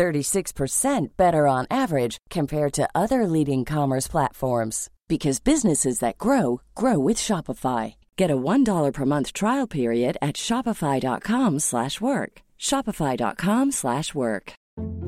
[0.00, 6.98] 36% better on average compared to other leading commerce platforms because businesses that grow grow
[6.98, 7.96] with Shopify.
[8.16, 12.32] Get a $1 per month trial period at shopify.com/work.
[12.58, 14.52] shopify.com/work.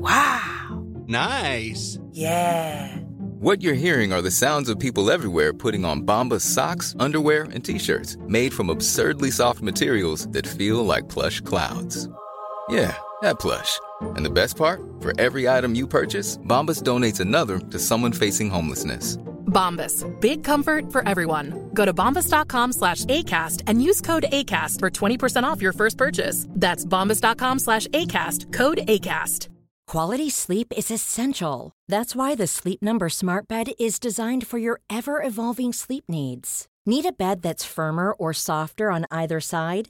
[0.05, 0.83] Wow.
[1.07, 1.99] Nice.
[2.11, 2.97] Yeah.
[3.47, 7.63] What you're hearing are the sounds of people everywhere putting on Bombas socks, underwear, and
[7.65, 12.07] t-shirts made from absurdly soft materials that feel like plush clouds.
[12.69, 13.79] Yeah, that plush.
[14.15, 14.81] And the best part?
[14.99, 19.17] For every item you purchase, Bombas donates another to someone facing homelessness.
[19.53, 20.03] Bombas.
[20.19, 21.69] Big comfort for everyone.
[21.73, 26.47] Go to bombas.com slash ACAST and use code ACAST for 20% off your first purchase.
[26.49, 28.51] That's bombas.com slash ACAST.
[28.51, 29.49] Code ACAST.
[29.85, 31.71] Quality sleep is essential.
[31.87, 36.67] That's why the Sleep Number Smart Bed is designed for your ever evolving sleep needs.
[36.85, 39.89] Need a bed that's firmer or softer on either side?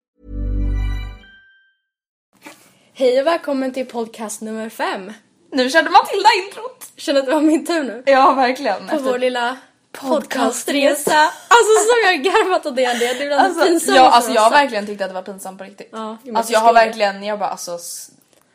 [3.01, 5.13] Hej och välkommen till podcast nummer fem.
[5.51, 6.91] Nu körde Matilda introt.
[6.95, 8.03] Känner att det var min tur nu.
[8.05, 8.87] Ja, verkligen.
[8.87, 9.57] På vår lilla
[9.91, 11.17] podcastresa.
[11.47, 12.93] Alltså som jag garvat åt det.
[12.93, 15.57] Det är bland Alltså, pinsamma ja, alltså jag har verkligen tyckt att det var pinsamt
[15.57, 15.89] på riktigt.
[15.91, 17.79] Ja, men alltså jag har verkligen, jag bara alltså,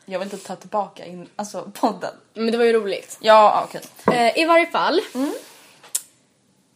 [0.05, 2.15] jag vill inte ta tillbaka in, alltså podden.
[2.35, 3.19] Men det var ju roligt.
[3.21, 3.83] Ja, okej.
[4.13, 5.01] Eh, I varje fall.
[5.15, 5.33] Mm.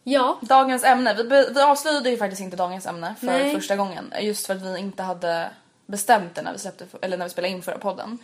[0.03, 0.39] Ja.
[0.41, 3.55] Dagens ämne, vi, vi avslöjade ju faktiskt inte dagens ämne för Nej.
[3.55, 4.13] första gången.
[4.21, 5.49] Just för att vi inte hade
[5.91, 8.17] bestämt det när vi släppte, eller när vi spelade in förra podden.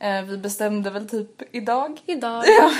[0.00, 2.00] Eh, vi bestämde väl typ idag.
[2.06, 2.44] Idag.
[2.60, 2.70] Ja.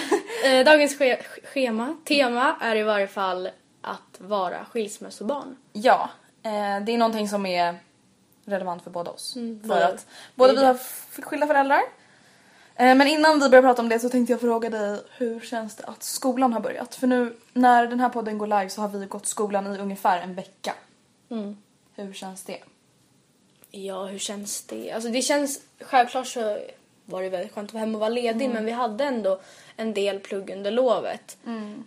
[0.50, 3.48] Eh, dagens ske- schema, tema är i varje fall
[3.80, 5.56] att vara skilsmässobarn.
[5.72, 6.10] Ja,
[6.42, 7.74] eh, det är någonting som är
[8.44, 9.36] relevant för båda oss.
[9.36, 10.78] Mm, för att båda vi har
[11.22, 11.80] skilda föräldrar.
[12.76, 15.76] Eh, men innan vi börjar prata om det så tänkte jag fråga dig hur känns
[15.76, 16.94] det att skolan har börjat?
[16.94, 20.20] För nu när den här podden går live så har vi gått skolan i ungefär
[20.20, 20.74] en vecka.
[21.30, 21.56] Mm.
[21.96, 22.58] Hur känns det?
[23.76, 24.92] Ja, hur känns det?
[24.92, 26.58] Alltså det känns, självklart så
[27.04, 29.40] var det väldigt skönt att vara hemma och vara ledig men vi hade ändå
[29.76, 31.36] en del plugg under lovet.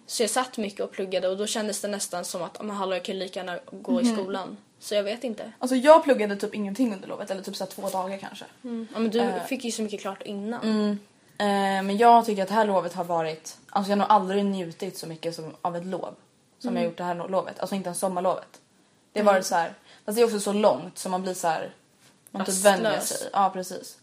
[0.05, 2.95] Så jag satt mycket och pluggade och då kändes det nästan som att men hallå,
[2.95, 4.57] jag kan lika gärna gå i skolan.
[4.79, 5.51] Så jag vet inte.
[5.59, 8.45] Alltså jag pluggade typ ingenting under lovet eller typ så två dagar kanske.
[8.61, 10.59] Ja, men du fick ju så mycket klart innan.
[11.37, 11.45] Eh,
[11.83, 14.97] men jag tycker att det här lovet har varit, alltså jag har nog aldrig njutit
[14.97, 16.15] så mycket som, av ett lov
[16.59, 17.59] som jag har gjort det här lovet.
[17.59, 18.61] Alltså inte ens sommarlovet.
[19.13, 19.73] Det har varit så här,
[20.05, 21.73] fast det är också så långt så man blir så här,
[22.37, 23.29] man typ vänjer sig.
[23.33, 23.97] Ja precis.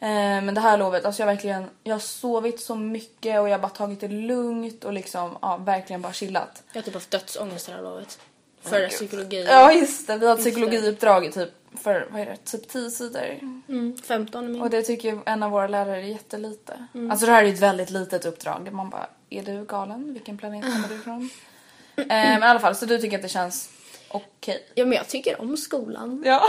[0.00, 0.08] Eh,
[0.42, 3.58] men det här lovet, alltså jag verkligen, jag har sovit så mycket och jag har
[3.58, 6.62] bara tagit det lugnt och liksom, ja verkligen bara chillat.
[6.72, 8.18] Jag har typ haft dödsångest det här lovet.
[8.62, 9.44] För psykologi.
[9.48, 12.90] Ja just det, vi har ett psykologiuppdrag i typ, för vad är det, typ 10
[12.90, 13.38] sidor.
[13.68, 14.62] Mm, 15 är min.
[14.62, 16.86] Och det tycker en av våra lärare är jättelite.
[17.10, 18.72] Alltså det här är ju ett väldigt litet uppdrag.
[18.72, 20.12] Man bara, är du galen?
[20.12, 21.30] Vilken planet kommer du ifrån?
[21.96, 23.70] eh, men i alla fall, så du tycker att det känns
[24.08, 24.66] okej?
[24.74, 26.22] Ja, men jag tycker om skolan.
[26.26, 26.42] Ja.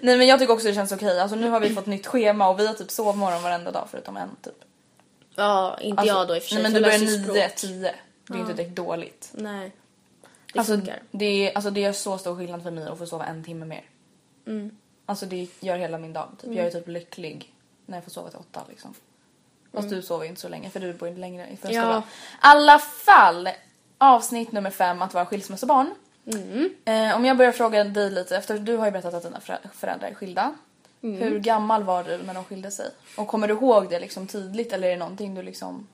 [0.00, 1.20] Nej men jag tycker också det känns okej.
[1.20, 4.16] Alltså nu har vi fått nytt schema och vi har typ sovmorgon varenda dag förutom
[4.16, 4.64] en typ.
[5.34, 6.62] Ja, inte Alltså, jag då i och för sig.
[6.62, 7.56] Nej men du börjar läser 9, språk.
[7.56, 7.94] 10.
[8.26, 9.30] Det är inte direkt dåligt.
[9.34, 9.72] Nej.
[10.52, 11.02] Det Alltså funkar.
[11.10, 13.66] det, är, alltså det gör så stor skillnad för mig att få sova en timme
[13.66, 13.84] mer.
[14.46, 14.76] Mm.
[15.06, 16.28] Alltså det gör hela min dag.
[16.42, 16.54] Typ.
[16.54, 17.54] Jag är typ lycklig
[17.86, 18.94] när jag får sova till åtta liksom.
[19.72, 21.82] Fast du sover ju inte så länge för du bor inte längre i förskola.
[21.82, 21.92] Mm.
[21.94, 22.02] Ja.
[22.40, 23.48] Alla fall,
[24.02, 25.94] avsnitt nummer fem, att vara skilsmässobarn.
[26.26, 26.70] Mm.
[26.84, 29.68] Eh, om jag börjar fråga dig lite, efter du har ju berättat att dina förä-
[29.74, 30.54] föräldrar är skilda.
[31.02, 31.22] Mm.
[31.22, 32.86] Hur gammal var du när de skilde sig?
[33.16, 35.88] Och kommer du ihåg det liksom tydligt eller är det någonting du liksom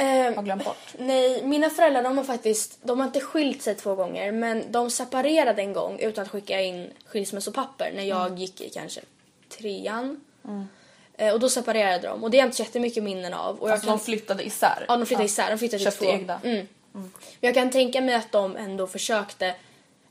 [0.00, 0.94] Eh, har glömt bort?
[0.98, 4.90] Nej, mina föräldrar de har faktiskt, de har inte skilt sig två gånger men de
[4.90, 9.00] separerade en gång utan att skicka in skilsmässopapper när jag gick i kanske
[9.58, 10.20] trean.
[11.16, 13.58] Eh, och då separerade de och det är jag inte jättemycket minnen av.
[13.58, 14.84] Och Alltså kan, de flyttade isär?
[14.88, 16.10] ja, de flyttade isär, de flyttade till Köpte två.
[16.12, 16.40] egna?
[16.44, 16.66] Mm.
[16.92, 19.54] Men jag kan tänka mig att de ändå försökte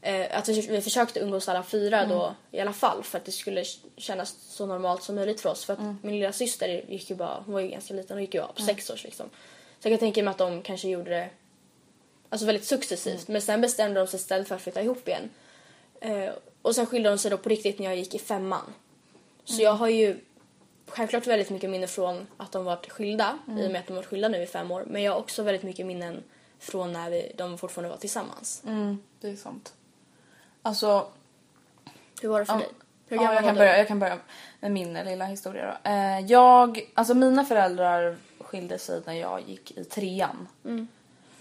[0.01, 3.63] eh, att vi försökte umgås alla fyra då i alla fall för att det skulle
[3.97, 5.65] kännas så normalt som möjligt för oss.
[5.65, 8.33] För att min lilla syster gick ju bara, hon var ju ganska liten, hon gick
[8.33, 9.29] ju bara på sex års liksom.
[9.79, 11.29] Så jag kan tänka mig att de kanske gjorde det
[12.29, 13.27] alltså väldigt successivt.
[13.27, 15.29] Men sen bestämde de sig istället för att flytta ihop igen.
[16.01, 16.29] Eh,
[16.61, 18.73] och sen skilde de sig då på riktigt när jag gick i femman.
[19.45, 20.19] Så jag har ju
[20.87, 24.05] självklart väldigt mycket minnen från att de varit skilda i och med att de varit
[24.05, 24.83] skilda nu i fem år.
[24.87, 26.23] Men jag har också väldigt mycket minnen
[26.59, 28.61] från när vi, de fortfarande var tillsammans.
[28.65, 29.73] Mm, det är sant.
[30.61, 31.07] Alltså,
[32.21, 32.59] Hur var det för Ja.
[32.59, 32.69] dig?
[33.09, 34.17] Hur ja, jag, kan börja, jag kan börja
[34.59, 35.89] med min lilla historia då.
[35.89, 40.47] Eh, jag, alltså mina föräldrar skilde sig när jag gick i trean.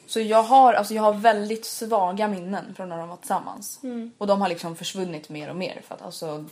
[0.07, 3.81] Så jag har, alltså jag har väldigt svaga minnen från när de var tillsammans.
[4.19, 6.45] Och de har liksom försvunnit mer och mer för att alltså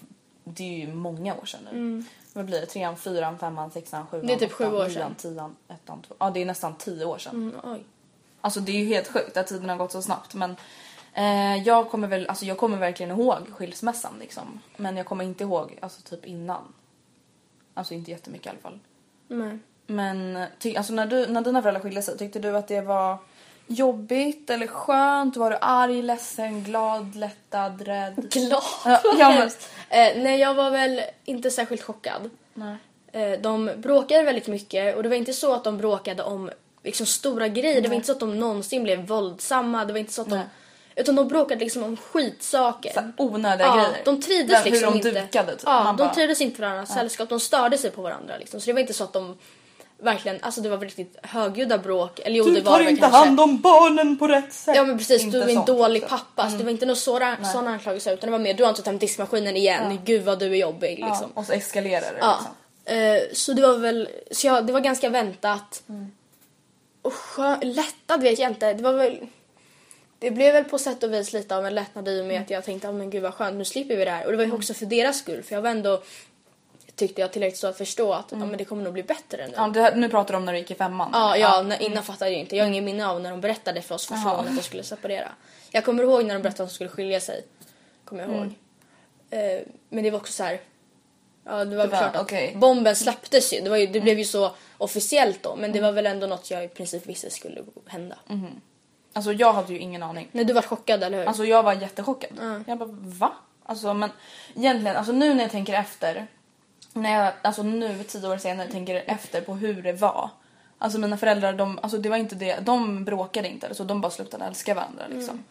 [0.45, 2.05] det är ju många år sedan nu.
[2.33, 2.67] Vad blir det?
[2.67, 5.15] Trean, fyran, femman, sexan, sjuan, Det är typ sju år nian, sedan.
[5.15, 6.15] tian, ettan, två.
[6.19, 7.35] Ja det är nästan tio år sedan.
[7.35, 7.85] Mm, oj.
[8.45, 10.57] Alltså det är ju helt sjukt att tiden har gått så snabbt men
[11.15, 14.61] eh, jag kommer väl, alltså jag kommer verkligen ihåg skilsmässan liksom.
[14.77, 16.73] Men jag kommer inte ihåg alltså typ innan.
[17.75, 18.79] Alltså inte jättemycket i alla fall.
[19.29, 19.59] Nej.
[19.87, 23.17] Men ty, alltså när, du, när dina föräldrar skilde sig, tyckte du att det var
[23.67, 25.37] jobbigt eller skönt?
[25.37, 28.15] Var du arg, ledsen, glad, lättad, rädd?
[28.33, 28.63] Glad?
[28.85, 29.71] Ja, Vad ja, men- hemskt.
[29.89, 32.31] eh, nej, jag var väl inte särskilt chockad.
[32.55, 32.77] Nej.
[33.13, 36.51] Eh, de bråkade väldigt mycket och det var inte så att de bråkade om
[36.85, 37.81] liksom, stora grejer.
[37.81, 39.85] Det var inte så att de någonsin blev våldsamma.
[39.85, 40.37] Det var inte så att de...
[40.37, 40.47] Nej.
[40.97, 42.93] Utan de bråkade liksom om skitsaker.
[42.95, 44.03] Så onödiga ja, grejer.
[44.05, 45.11] De trivdes Hur liksom de inte.
[45.21, 45.63] dukade typ.
[45.67, 47.29] Ja, Man de bara- trivdes inte i varandras sällskap.
[47.29, 48.61] De störde sig på varandra liksom.
[48.61, 49.39] Så det var inte så att de
[49.99, 52.19] verkligen, alltså det var riktigt högljudda bråk.
[52.21, 53.19] Eller jo, Du det var tar inte kanske.
[53.19, 54.77] hand om barnen på rätt sätt.
[54.77, 56.51] Ja men precis, du är en dålig pappa.
[56.51, 58.83] Så det var inte några sådana, sådana anklagelser utan det var mer du har inte
[58.83, 59.99] tömt diskmaskinen igen.
[60.05, 61.31] Gud vad du är jobbig Ja, liksom.
[61.35, 62.39] och så eskalerar det Ja.
[62.39, 62.55] liksom.
[62.99, 65.83] Eh, så det var väl, så jag, det var ganska väntat.
[67.05, 68.75] Och skö, lättad vet jag inte.
[68.75, 69.27] Det var väl,
[70.19, 72.51] det blev väl på sätt och vis lite av en lättnad i och med att
[72.51, 74.25] jag tänkte, oh, men gud vad skönt, nu slipper vi det här.
[74.25, 76.03] Och det var ju också för deras skull, för jag var ändå,
[76.95, 79.53] tyckte jag tillräckligt så att förstå att ja, men det kommer nog bli bättre nu.
[79.57, 81.11] Ja, det nu pratar du om när du gick i femman.
[81.13, 81.45] Ja, eller?
[81.45, 82.57] ja, när, innan fattade jag inte.
[82.57, 84.83] Jag har ingen minne av när de berättade för oss första gången att de skulle
[84.83, 85.33] separera.
[85.71, 87.45] Jag kommer ihåg när de berättade att de skulle skilja sig.
[88.05, 88.55] Kommer jag ihåg.
[89.31, 90.61] Eh, men det var också så här.
[91.47, 92.53] Ja, det var, Det var- klart att okej.
[92.57, 93.61] bomben släpptes ju.
[93.61, 93.87] Det, var ju.
[93.87, 95.57] det blev ju så officiellt då.
[95.57, 98.17] Men det var väl ändå något jag i princip visste skulle hända.
[99.13, 100.29] Alltså jag hade ju ingen aning.
[100.33, 101.27] Nej, du var chockad, eller hur?
[101.27, 102.63] Alltså jag var jättechockad.
[102.67, 103.33] Jag bara va?
[103.67, 104.11] Alltså men
[104.57, 106.27] egentligen, alltså nu när jag tänker efter.
[106.93, 110.31] När jag, alltså nu tio år senare tänker efter på hur det var.
[110.79, 114.01] Alltså mina föräldrar, de, alltså det var inte det, de bråkade inte eller så, de
[114.01, 115.45] bara slutade älska varandra liksom.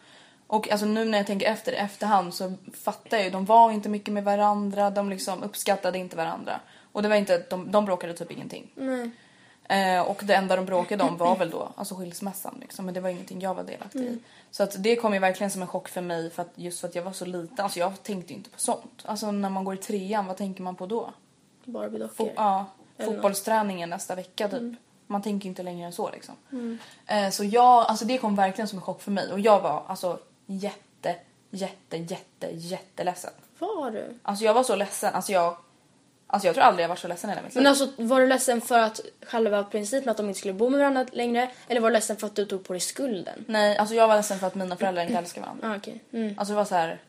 [0.46, 3.88] Och alltså nu när jag tänker efter efterhand så fattar jag ju, de var inte
[3.88, 6.60] mycket med varandra, de liksom uppskattade inte varandra.
[6.92, 8.70] Och det var inte, de, de bråkade typ ingenting.
[9.68, 12.84] Eh, och det enda de bråkade om var väl då alltså skilsmässan liksom.
[12.84, 14.18] Men det var ingenting jag var delaktig i.
[14.50, 16.88] Så att det kom ju verkligen som en chock för mig för att just för
[16.88, 17.64] att jag var så liten.
[17.64, 19.02] Alltså jag tänkte ju inte på sånt.
[19.04, 21.10] Alltså när man går i trean, vad tänker man på då?
[21.64, 22.24] Barbie-dockor.
[22.24, 22.66] Fo- ja,
[22.96, 23.14] Eller något.
[23.16, 24.78] fotbollsträningen nästa vecka typ.
[25.06, 26.34] Man tänker ju inte längre än så liksom.
[27.06, 29.32] Eh, så jag, alltså det kom verkligen som en chock för mig.
[29.32, 31.16] Och jag var alltså jätte,
[31.50, 33.30] jätte, jätte, jätteledsen.
[33.58, 34.18] Var du?
[34.22, 35.14] Alltså jag var så ledsen.
[35.14, 35.56] Alltså jag,
[36.26, 37.62] alltså jag tror aldrig jag varit så ledsen i hela mitt liv.
[37.62, 40.78] Men alltså, var du ledsen för att själva principen att de inte skulle bo med
[40.80, 41.50] varandra längre?
[41.68, 43.44] Eller var du ledsen för att du tog på dig skulden?
[43.48, 45.68] Nej, alltså jag var ledsen för att mina föräldrar inte älskar varandra.
[45.72, 46.00] Ah, okej.
[46.12, 46.34] Mm.
[46.38, 47.00] Alltså det var så här.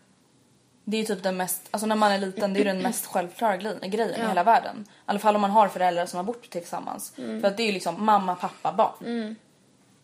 [0.87, 2.81] Det är ju typ den mest, alltså när man är liten det är ju den
[2.81, 4.85] mest självklara grej- grejen i hela världen.
[4.87, 7.13] I alla fall om man har föräldrar som har bott tillsammans.
[7.17, 7.41] Mm.
[7.41, 9.35] För att det är ju liksom mamma, pappa, barn.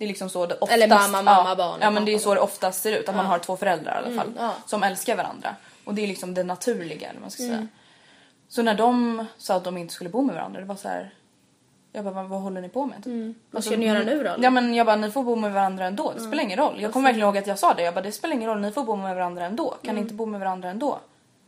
[0.02, 2.20] Det är liksom så det oftast, Eller mamma, mamma, ja, barn Ja men det är
[2.20, 3.10] så det oftast ser ut.
[3.10, 4.34] Att man har två föräldrar i alla fall.
[4.38, 4.54] ja.
[4.66, 5.56] Som älskar varandra.
[5.86, 7.56] Och det är liksom det naturliga eller man ska Mm.
[7.56, 7.68] säga.
[8.48, 11.14] Så när de sa att de inte skulle bo med varandra det var så här.
[11.92, 13.06] Jag bara, vad, håller ni på med?
[13.08, 13.36] Mm.
[13.52, 14.30] Vad ska ni göra nu då?
[14.30, 14.44] eller?
[14.44, 16.12] Ja men jag bara, ni får bo med varandra ändå.
[16.16, 16.82] Det spelar ingen roll.
[16.82, 17.84] Jag kommer verkligen ihåg att jag sa det.
[17.84, 18.62] Jag bara, det spelar ingen roll.
[18.62, 19.70] Ni får bo med varandra ändå.
[19.70, 19.96] Kan Mm.
[19.96, 21.00] ni inte bo med varandra ändå?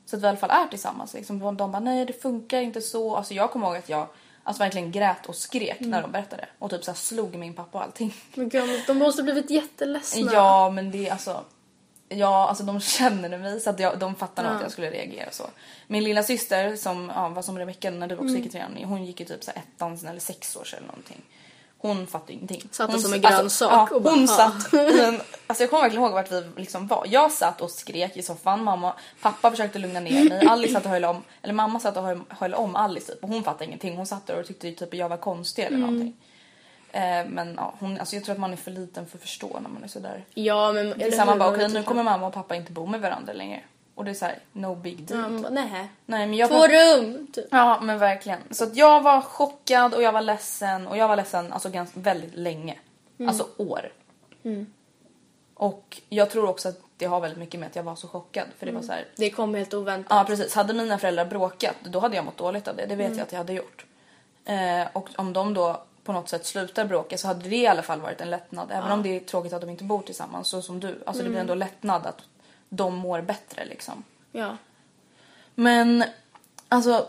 [0.06, 1.14] Så att vi i alla fall är tillsammans.
[1.14, 1.40] Liksom.
[1.40, 3.16] De bara, nej det funkar inte så.
[3.16, 4.08] Alltså jag kommer ihåg att jag
[4.44, 5.92] alltså, verkligen grät och skrek Mm.
[5.92, 6.46] när de berättade.
[6.60, 8.14] Och typ så här, slog min pappa och allting.
[8.36, 10.32] Men gud, de måste blivit jätteledsna.
[10.34, 11.44] Ja men det är alltså.
[12.10, 14.56] Ja alltså de känner mig så att jag, de fattar nog Ja.
[14.56, 15.50] att jag skulle reagera så.
[15.88, 18.36] Min lilla syster som ja, var som Rebecka när du också Mm.
[18.38, 18.78] gick i trean.
[18.84, 21.22] Hon gick ju typ så här ettan eller sex år eller någonting.
[21.84, 22.64] Hon fattade ingenting.
[22.72, 24.28] Satt hon, som en grönsak ja, och bara, hon ja.
[24.28, 27.06] satt i en, alltså jag kommer verkligen ihåg vart vi liksom var.
[27.10, 28.64] Jag satt och skrek i soffan.
[28.64, 30.48] Mamma, pappa försökte lugna ner mig.
[30.48, 33.24] Alice satt och höll om, eller mamma satt och höll, höll om Alice typ.
[33.24, 33.98] Och hon fattade ingenting.
[33.98, 35.74] Hon satt där och tyckte typ jag var konstig Mm.
[35.74, 36.16] eller någonting.
[36.92, 39.60] Eh, men ja, hon, alltså jag tror att man är för liten för att förstå
[39.60, 40.26] när man är sådär.
[40.34, 40.94] Ja, men...
[41.02, 43.64] Eller samma bara, okej vet nu kommer mamma och pappa inte bo med varandra längre.
[43.96, 45.34] Och det är såhär, no big deal.
[45.34, 45.90] Ja, bara, nej.
[46.06, 47.28] Nej men jag Två rum!
[47.34, 47.46] Typ.
[47.52, 48.40] Ja men verkligen.
[48.52, 52.00] Så att jag var chockad och jag var ledsen och jag var ledsen alltså ganska,
[52.00, 52.80] väldigt länge.
[53.28, 53.92] Alltså år.
[55.54, 58.48] Och jag tror också att det har väldigt mycket med att jag var så chockad
[58.58, 59.06] för det var så här.
[59.16, 60.18] Det kom helt oväntat.
[60.18, 62.86] Ja precis, hade mina föräldrar bråkat då hade jag mått dåligt av det.
[62.86, 63.86] Det vet jag att jag hade gjort.
[64.46, 67.82] Eh, och om de då på något sätt slutar bråka så hade det i alla
[67.82, 68.72] fall varit en lättnad.
[68.72, 71.04] Även om det är tråkigt att de inte bor tillsammans så som du.
[71.06, 72.22] Alltså det blir ändå lättnad att
[72.76, 74.04] de mår bättre liksom.
[74.32, 74.58] Ja.
[75.56, 76.04] Men
[76.70, 77.08] alltså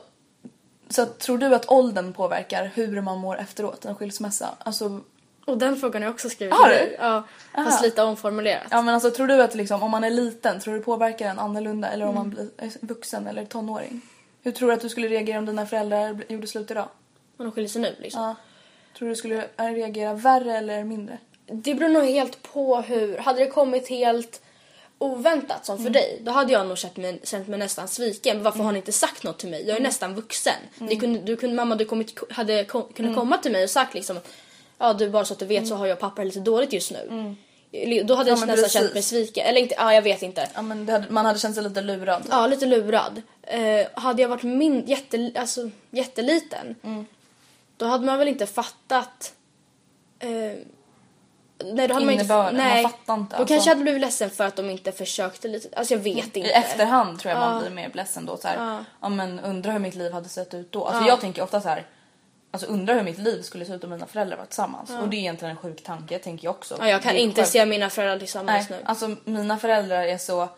[0.89, 4.49] så att, tror du att åldern påverkar hur man mår efteråt en skilsmässa?
[4.59, 5.01] Alltså,
[5.45, 6.97] Och den frågan har jag också skrivit Har du?
[7.01, 7.23] Ja,
[7.55, 8.67] fast lite omformulerat.
[8.71, 11.39] ja men alltså tror du att liksom, om man är liten, tror du påverkar en
[11.39, 14.01] annorlunda eller om man blir är vuxen eller tonåring?
[14.43, 16.89] Hur tror du att du skulle reagera om dina föräldrar gjorde slut idag?
[17.37, 18.23] Och de skiljer sig nu liksom.
[18.23, 18.35] Ja.
[18.99, 21.19] Tror du du skulle reagera värre eller mindre?
[21.47, 23.19] Det beror nog helt på hur.
[23.19, 24.43] Hade det kommit helt
[24.99, 28.43] oväntat som för dig, då hade jag nog känt mig, känt mig nästan sviken.
[28.43, 29.69] Varför har ni inte sagt något till mig?
[29.69, 30.55] Jag är nästan vuxen.
[30.79, 33.95] Ni kunde, du kunde, mamma, du kommit, hade kom, kunnat komma till mig och sagt
[33.95, 34.19] liksom
[34.79, 37.35] Ja du bara så att du vet så har jag det lite dåligt just nu.
[38.05, 39.13] Då hade Ja, jag nästan känt precis.
[39.13, 39.47] mig sviken.
[39.47, 40.49] Eller inte, ja jag vet inte.
[40.55, 42.23] Ja men hade, man hade känt sig lite lurad.
[42.31, 43.23] Ja, lite lurad.
[43.43, 46.75] Eh, hade jag varit min, jätte, alltså, jätteliten,
[47.77, 49.33] då hade man väl inte fattat...
[50.19, 50.59] Eh,
[51.59, 53.55] nej, då hade man inte, Innebörden, man nej, fattar inte, Då alltså.
[53.55, 55.77] kanske jag hade blivit ledsen för att de inte försökte lite.
[55.79, 56.41] Alltså jag vet inte.
[56.41, 57.61] I efterhand tror jag man Ja.
[57.61, 58.37] blir mer ledsen då.
[58.37, 58.85] Så här, Ja.
[59.01, 59.09] ja.
[59.09, 60.85] men undrar hur mitt liv hade sett ut då.
[60.85, 61.09] Alltså Ja.
[61.09, 61.87] jag tänker ofta så här.
[62.51, 64.91] Alltså undrar hur mitt liv skulle se ut om mina föräldrar var tillsammans.
[64.91, 66.77] Och det är egentligen en sjuk tanke tänker jag också.
[66.81, 68.85] Ja, jag kan inte själv- se mina föräldrar tillsammans Nej, nu.
[68.89, 70.49] alltså mina föräldrar är så...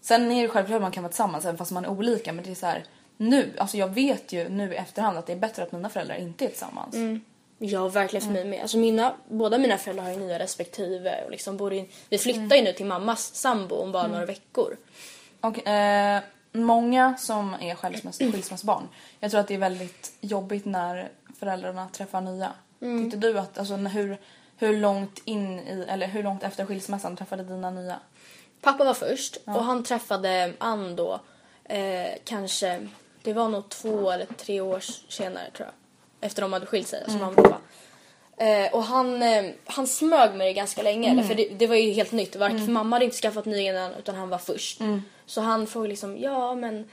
[0.00, 2.32] Sen är det självklart att man kan vara tillsammans även fast man är olika.
[2.32, 2.84] Men det är så här
[3.16, 6.16] nu, alltså jag vet ju nu i efterhand att det är bättre att mina föräldrar
[6.16, 6.94] inte är tillsammans.
[7.58, 8.62] Ja, verkligen för mig med.
[8.62, 12.40] Alltså mina, båda mina föräldrar har ju nya respektive och liksom bor in, Vi flyttar
[12.40, 12.56] Mm.
[12.58, 14.76] ju nu till mammas sambo om bara några veckor.
[15.40, 16.20] Och, eh,
[16.52, 18.88] många som är skilsmäss, skilsmässbarn,
[19.20, 21.08] jag tror att det är väldigt jobbigt när
[21.38, 22.52] föräldrarna träffar nya.
[22.80, 23.10] Mm.
[23.10, 24.18] Tyckte du att, alltså hur,
[24.56, 28.00] hur långt in i, eller hur långt efter skilsmässan träffade dina nya?
[28.60, 31.20] Pappa var först och han träffade Ann då
[31.64, 32.88] eh, kanske,
[33.22, 35.74] det var nog två eller tre år senare tror jag.
[36.20, 37.58] Efter de hade skilt sig, alltså mamma och pappa.
[38.38, 41.76] Eh, och han, eh, han smög med det ganska länge, eller för det, det var
[41.76, 42.36] ju helt nytt.
[42.36, 44.80] Varken, för mamma hade inte skaffat ny innan utan han var först.
[45.26, 46.88] Så han frågade liksom, ja men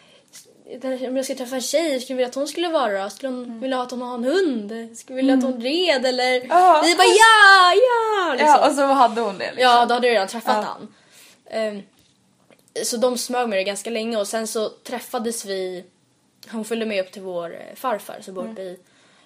[1.07, 3.09] om jag ska träffa en tjej, skulle jag vilja att hon skulle vara då?
[3.09, 4.97] Skulle hon vilja att hon har en hund?
[4.97, 6.39] Skulle vilja att hon red eller?
[6.83, 8.31] Vi bara ja, ja!
[8.33, 8.47] Liksom.
[8.47, 9.61] Ja, och så hade hon det liksom.
[9.61, 10.61] Ja, då hade jag redan träffat Ja.
[10.63, 10.93] han.
[11.49, 11.81] Ehm,
[12.83, 15.83] så de smög med det ganska länge och sen så träffades vi.
[16.51, 18.79] Hon följde med upp till vår eh, farfar som bor uppe i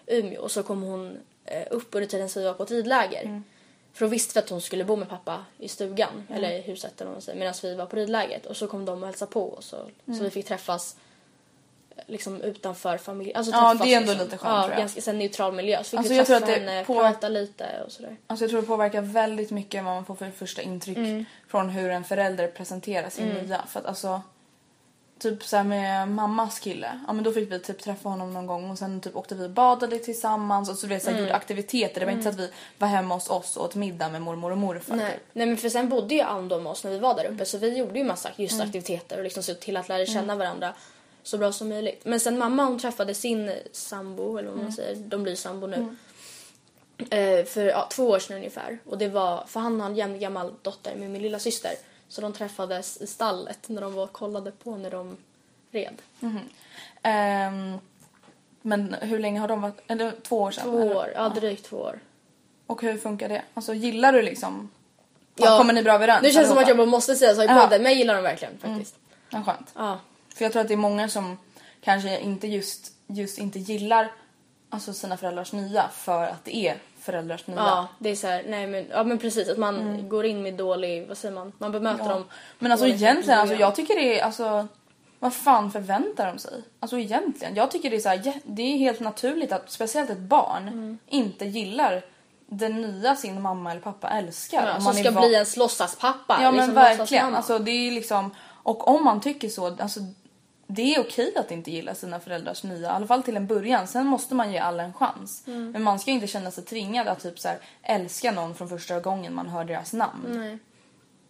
[0.08, 3.42] Umeå och så kom hon eh, upp under tiden som vi var på ett ridläger.
[3.94, 7.02] För då visste vi att hon skulle bo med pappa i stugan eller i huset
[7.02, 9.66] eller säger medan vi var på ridlägret och så kom de och hälsade på oss
[9.66, 10.96] så, så vi fick träffas
[11.96, 13.34] eh, liksom utanför familj.
[13.34, 14.26] Alltså Ja, det är ändå liksom.
[14.26, 14.80] lite skönt, ja, tror jag.
[14.80, 15.78] ganska här neutral miljö.
[15.78, 18.18] Så fick Alltså, vi jag tror träffa att det henne, på- prata lite och sådär.
[18.28, 21.26] Alltså jag tror det påverkar väldigt mycket vad man får för första intryck Mm.
[21.48, 23.62] från hur en förälder presenterar sin nya.
[23.68, 24.22] För att alltså,
[25.20, 28.72] typ så med mammas kille, ja men då fick vi typ träffa honom någon gång
[28.72, 31.22] och sen typ åkte vi och badade tillsammans och så, vet, så Mm.
[31.22, 32.00] gjorde aktiviteter.
[32.00, 34.52] Det var inte så att vi var hemma hos oss och åt middag med mormor
[34.52, 34.96] och morfar.
[34.96, 35.12] Nej.
[35.14, 35.22] Typ.
[35.34, 37.46] Nej men för sen bodde ju Ann då med oss när vi var där uppe
[37.46, 38.68] så vi gjorde ju massa just Mm.
[38.68, 40.74] aktiviteter och liksom såg till att lära känna varandra
[41.24, 42.02] så bra som möjligt.
[42.06, 44.76] Men sen mamma hon träffade sin sambo eller vad man Mm.
[44.76, 45.96] säger, de blir sambo nu.
[47.10, 50.20] Eh, för ja, två år sedan ungefär och det var, för han har en jämn
[50.20, 51.72] gammal dotter med min lilla syster
[52.08, 55.18] så de träffades i stallet när de var och kollade på när de
[55.72, 56.02] red.
[57.02, 57.78] Ehm,
[58.62, 59.80] men hur länge har de varit?
[59.88, 60.64] Eller två år sedan?
[60.64, 60.96] Två eller?
[60.96, 62.00] år, ja drygt två år.
[62.68, 63.42] Och hur funkar det?
[63.54, 64.70] Alltså gillar du liksom?
[65.36, 65.58] Ja.
[65.58, 66.24] Kommer ni bra överens?
[66.24, 67.62] Nu känns det som att jag bara måste säga så i Ja.
[67.62, 68.96] podden, men jag gillar dem verkligen faktiskt.
[69.30, 69.72] Ja, skönt.
[69.76, 70.00] Ja.
[70.36, 71.38] För jag tror att det är många som
[71.82, 74.12] kanske inte just, just inte gillar
[74.70, 76.78] alltså sina föräldrars nya för att det är
[77.12, 77.58] föräldrars nya.
[77.58, 80.54] Ja, det är så här, nej men, ja men precis att man går in med
[80.54, 82.08] dålig, vad säger man, man bemöter Mm.
[82.08, 82.14] Ja.
[82.14, 82.26] dem.
[82.60, 84.68] Men alltså egentligen, alltså, jag tycker det är alltså
[85.20, 86.62] vad fan förväntar de sig?
[86.80, 90.18] Alltså egentligen, jag tycker det är så här, det är helt naturligt att speciellt ett
[90.20, 90.98] barn Mm.
[91.08, 92.02] inte gillar
[92.50, 94.68] det nya sin mamma eller pappa älskar.
[94.68, 96.38] ja, Om som ska bli ens låtsaspappa.
[96.42, 97.36] Ja men liksom verkligen.
[97.36, 100.00] Alltså, det är liksom, och om man tycker så, alltså,
[100.68, 103.88] det är okej att inte gilla sina föräldrars nya, i alla fall till en början.
[103.88, 105.44] Sen måste man ge alla en chans.
[105.48, 105.72] Mm.
[105.72, 109.00] Men man ska inte känna sig tvingad att typ så här, älska någon från första
[109.00, 110.26] gången man hör deras namn.
[110.28, 110.58] Nej.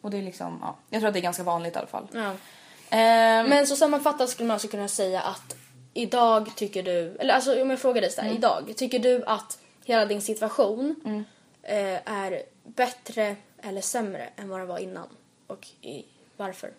[0.01, 2.07] Och det är liksom, ja, jag tror att det är ganska vanligt i alla fall.
[2.11, 2.33] Ja.
[2.89, 5.55] Ehm, Men så sammanfattat skulle man också kunna säga att
[5.93, 8.35] idag tycker du, eller alltså om jag frågar dig så Mm.
[8.35, 10.95] idag, tycker du att hela din situation
[11.63, 15.07] eh, är bättre eller sämre än vad det var innan?
[15.47, 16.05] Och i,
[16.37, 16.71] varför?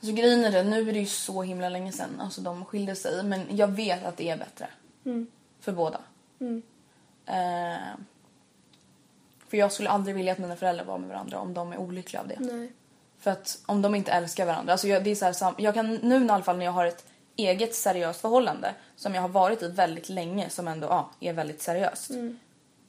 [0.00, 2.96] Alltså grejen är det, nu är det ju så himla länge sedan alltså, de skilde
[2.96, 3.22] sig.
[3.22, 4.68] Men jag vet att det är bättre.
[5.60, 6.00] För båda.
[7.26, 8.04] Ehm,
[9.48, 12.20] för jag skulle aldrig vilja att mina föräldrar var med varandra om de är olyckliga
[12.22, 12.36] av det.
[12.40, 12.72] Nej.
[13.18, 14.72] För att om de inte älskar varandra.
[14.72, 16.72] Alltså jag, det är så här, sam- jag kan nu i alla fall när jag
[16.72, 21.10] har ett eget seriöst förhållande som jag har varit i väldigt länge som ändå ja,
[21.20, 22.10] är väldigt seriöst.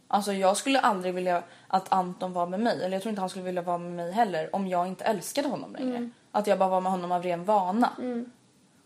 [0.08, 2.84] Alltså jag skulle aldrig vilja att Anton var med mig.
[2.84, 5.48] Eller jag tror inte han skulle vilja vara med mig heller om jag inte älskade
[5.48, 6.10] honom längre.
[6.32, 7.90] Att jag bara var med honom av ren vana.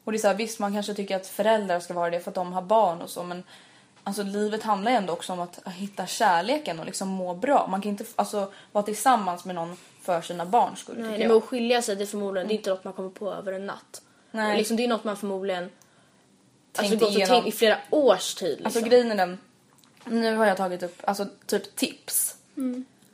[0.04, 2.32] Och det är så här, visst man kanske tycker att föräldrar ska vara det för
[2.32, 3.44] att de har barn och så men
[4.06, 7.68] Alltså livet handlar ju ändå också om att hitta kärleken och liksom må bra.
[7.68, 11.44] Man kan inte alltså, vara tillsammans med någon för sina barns skull Nej, men att
[11.44, 14.02] skilja sig det är förmodligen det är inte något man kommer på över en natt.
[14.32, 14.58] Nej.
[14.58, 15.70] Liksom, det är något man förmodligen
[16.78, 17.28] alltså, gått och igenom.
[17.28, 18.50] tänkt i flera års tid.
[18.50, 18.66] Liksom.
[18.66, 19.38] Alltså grejen är den,
[20.06, 22.38] nu har jag tagit upp alltså typ tips.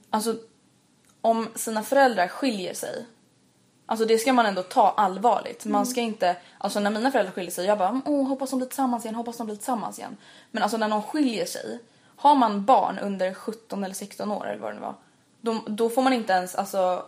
[0.09, 0.35] Alltså
[1.21, 3.05] om sina föräldrar skiljer sig,
[3.89, 5.65] alltså det ska man ändå ta allvarligt.
[5.65, 8.67] Man ska inte, alltså när mina föräldrar skiljer sig, jag bara åh hoppas de blir
[8.67, 10.17] tillsammans igen, hoppas de blir tillsammans igen.
[10.51, 11.79] Men alltså när någon skiljer sig,
[12.15, 14.95] har man barn under 17 eller 16 år eller vad det nu var,
[15.41, 17.05] då, då får man inte ens alltså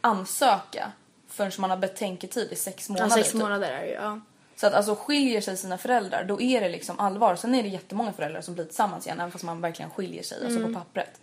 [0.00, 0.92] ansöka
[1.28, 3.14] förrän man har betänketid i sex ja, månader.
[3.16, 3.40] sex typ.
[3.40, 3.94] månader är det ju.
[3.94, 4.20] Ja.
[4.56, 7.36] Så att alltså skiljer sig sina föräldrar då är det liksom allvar.
[7.36, 10.44] Sen är det jättemånga föräldrar som blir tillsammans igen även fast man verkligen skiljer sig,
[10.44, 11.20] alltså på pappret.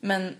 [0.00, 0.36] Men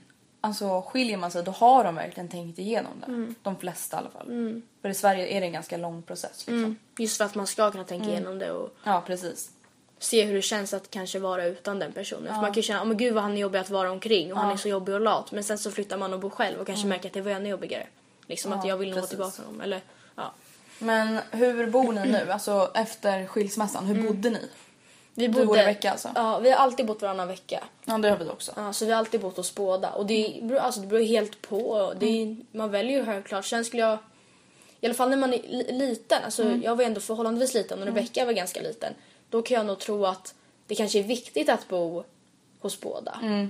[0.48, 3.34] alltså skiljer man sig då har de verkligen tänkt igenom det.
[3.42, 4.62] De flesta i alla fall.
[4.82, 6.54] För i Sverige är det en ganska lång process liksom.
[6.54, 6.76] Mm.
[6.98, 9.50] Just för att man ska kunna tänka igenom det och Ja precis.
[9.98, 12.34] se hur det känns att kanske vara utan den personen.
[12.34, 14.32] För man kan ju känna, oh, men gud vad han är jobbig att vara omkring
[14.32, 15.32] och han är så jobbig och lat.
[15.32, 17.48] Men sen så flyttar man och bor själv och kanske märker att det var ännu
[17.48, 17.86] jobbigare.
[18.26, 19.60] Liksom att Ja, jag vill nog ha tillbaka honom.
[19.60, 19.80] Eller,
[20.14, 20.32] ja.
[20.78, 22.30] Men hur bor ni nu?
[22.30, 24.48] Alltså efter skilsmässan, hur bodde ni?
[25.18, 26.10] Vi Du och Rebecca alltså?
[26.14, 27.64] Ja, vi har alltid bott varannan vecka.
[27.84, 28.52] Ja det har vi också.
[28.56, 29.90] Ja, så vi har alltid bott hos båda.
[29.90, 31.92] Och det beror, alltså, det beror helt på.
[31.98, 33.44] Det är, Man väljer ju självklart.
[33.44, 33.98] Sen skulle jag...
[34.80, 36.18] I alla fall när man är li- liten.
[36.24, 38.94] Alltså, Jag var ändå förhållandevis liten och Rebecca var ganska liten.
[39.30, 40.34] Då kan jag nog tro att
[40.66, 42.04] det kanske är viktigt att bo
[42.60, 43.18] hos båda.
[43.22, 43.46] Eh,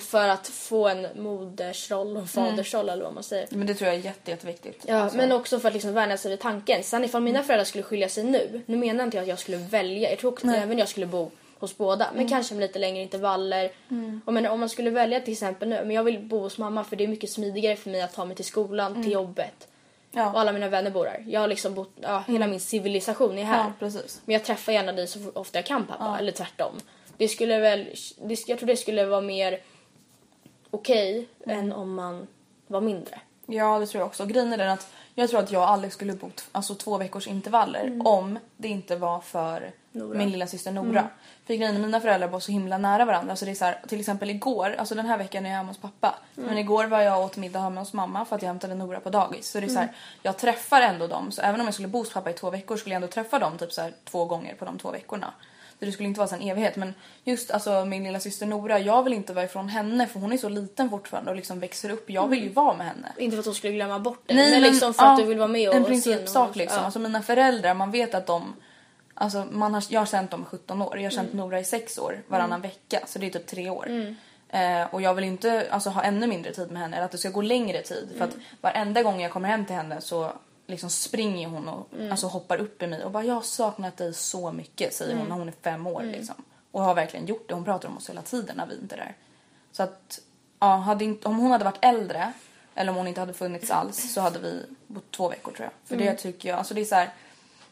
[0.00, 3.48] För att få en modersroll och en fadersroll eller vad man säger.
[3.50, 4.84] Men det tror jag är jätte, jätteviktigt.
[4.86, 6.82] Ja, Alltså, men också för att liksom värna sig vid tanken.
[6.82, 9.56] Sen ifall mina föräldrar skulle skilja sig nu, nu menar inte jag att jag skulle
[9.56, 12.78] välja, jag tror också att även jag skulle bo hos båda, men kanske med lite
[12.78, 13.70] längre intervaller.
[14.24, 16.84] Och men om man skulle välja till exempel nu, men jag vill bo hos mamma
[16.84, 19.68] för det är mycket smidigare för mig att ta mig till skolan, till jobbet.
[20.10, 20.32] Och ja.
[20.36, 21.24] alla mina vänner bor här.
[21.28, 23.58] Jag har liksom bott, ja, hela min civilisation är här.
[23.58, 24.20] ja, precis.
[24.24, 26.80] Men jag träffar gärna dig så ofta jag kan pappa, eller tvärtom.
[27.22, 27.86] Det skulle väl,
[28.18, 29.60] det, jag tror det skulle vara mer
[30.70, 32.26] okej än om man
[32.66, 33.20] var mindre.
[33.46, 34.26] Ja, det tror jag också.
[34.26, 37.26] Grejen är den att jag tror att jag och Alex skulle bott alltså, två veckors
[37.26, 40.18] intervaller om det inte var för Nora.
[40.18, 41.08] min lilla syster Nora.
[41.46, 44.00] För grejen mina föräldrar bor så himla nära varandra så det är så här, till
[44.00, 46.14] exempel igår, alltså den här veckan är jag hemma hos pappa.
[46.34, 49.00] Men igår var jag och åt middag hemma hos mamma för att jag hämtade Nora
[49.00, 49.50] på dagis.
[49.50, 51.32] Så det är så här, jag träffar ändå dem.
[51.32, 53.38] Så även om jag skulle bo hos pappa i två veckor skulle jag ändå träffa
[53.38, 55.32] dem typ så här, två gånger på de två veckorna.
[55.86, 56.76] Det skulle inte vara en evighet.
[56.76, 60.32] Men just alltså min lilla syster Nora, jag vill inte vara ifrån henne för hon
[60.32, 62.10] är så liten fortfarande och liksom växer upp.
[62.10, 63.12] Jag vill ju vara med henne.
[63.18, 65.38] Inte för att hon skulle glömma bort dig, men, liksom för ja, att du vill
[65.38, 66.78] vara med och En principsak liksom.
[66.78, 66.84] Ja.
[66.84, 68.54] Alltså mina föräldrar, man vet att de...
[69.14, 70.96] Alltså man har, jag har känt dem i 17 år.
[70.96, 71.46] Jag har känt Mm.
[71.46, 73.00] Nora i 6 år varannan vecka.
[73.06, 74.14] Så det är typ 3 år.
[74.48, 76.96] Eh, och jag vill inte alltså, ha ännu mindre tid med henne.
[76.96, 78.08] Eller att det ska gå längre tid.
[78.08, 78.28] För Mm.
[78.28, 80.32] att varenda gång jag kommer hem till henne så
[80.66, 82.10] liksom springer hon och Mm.
[82.10, 85.20] alltså, hoppar upp i mig och bara jag har saknat dig så mycket säger Mm.
[85.20, 86.34] hon när hon är fem år liksom.
[86.70, 87.54] Och har verkligen gjort det.
[87.54, 89.14] Hon pratar om oss hela tiden när vi inte är där.
[89.72, 90.20] Så att
[90.58, 92.32] ja, hade inte, om hon hade varit äldre
[92.74, 95.72] eller om hon inte hade funnits alls så hade vi bott två veckor tror jag.
[95.88, 96.06] För Mm.
[96.06, 97.10] det tycker jag, alltså det är så här,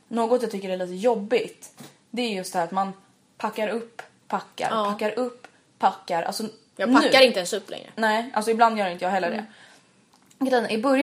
[0.09, 1.73] något jag tycker är lite jobbigt
[2.11, 2.93] det är just det här att man
[3.37, 4.85] packar upp, packar, Ja.
[4.93, 5.47] packar upp,
[5.79, 6.23] packar.
[6.23, 6.45] Alltså
[6.77, 7.91] Jag packar nu, inte ens upp längre.
[7.97, 9.45] Nej, alltså ibland gör inte jag heller det.
[10.39, 11.03] Grejen i början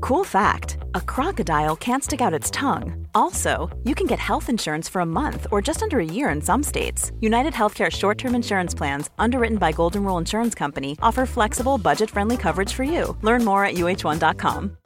[0.00, 3.06] Cool fact a crocodile can't stick out its tongue.
[3.14, 6.40] Also, you can get health insurance for a month or just under a year in
[6.40, 7.12] some states.
[7.20, 12.10] United Healthcare short term insurance plans, underwritten by Golden Rule Insurance Company, offer flexible, budget
[12.10, 13.16] friendly coverage for you.
[13.22, 14.76] Learn more at uh1.com.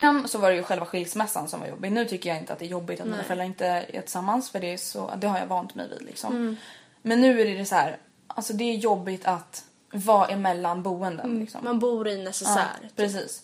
[0.00, 1.92] början så var det ju själva skilsmässan som var jobbig.
[1.92, 4.60] Nu tycker jag inte att det är jobbigt att mina föräldrar inte är tillsammans för
[4.60, 6.36] det, är så, det har jag vant mig vid liksom.
[6.36, 6.56] Mm.
[7.02, 11.40] Men nu är det så här, alltså det är jobbigt att vara emellan boenden Mm.
[11.40, 11.64] liksom.
[11.64, 12.66] Man bor i necessär.
[12.82, 13.42] Ja, precis.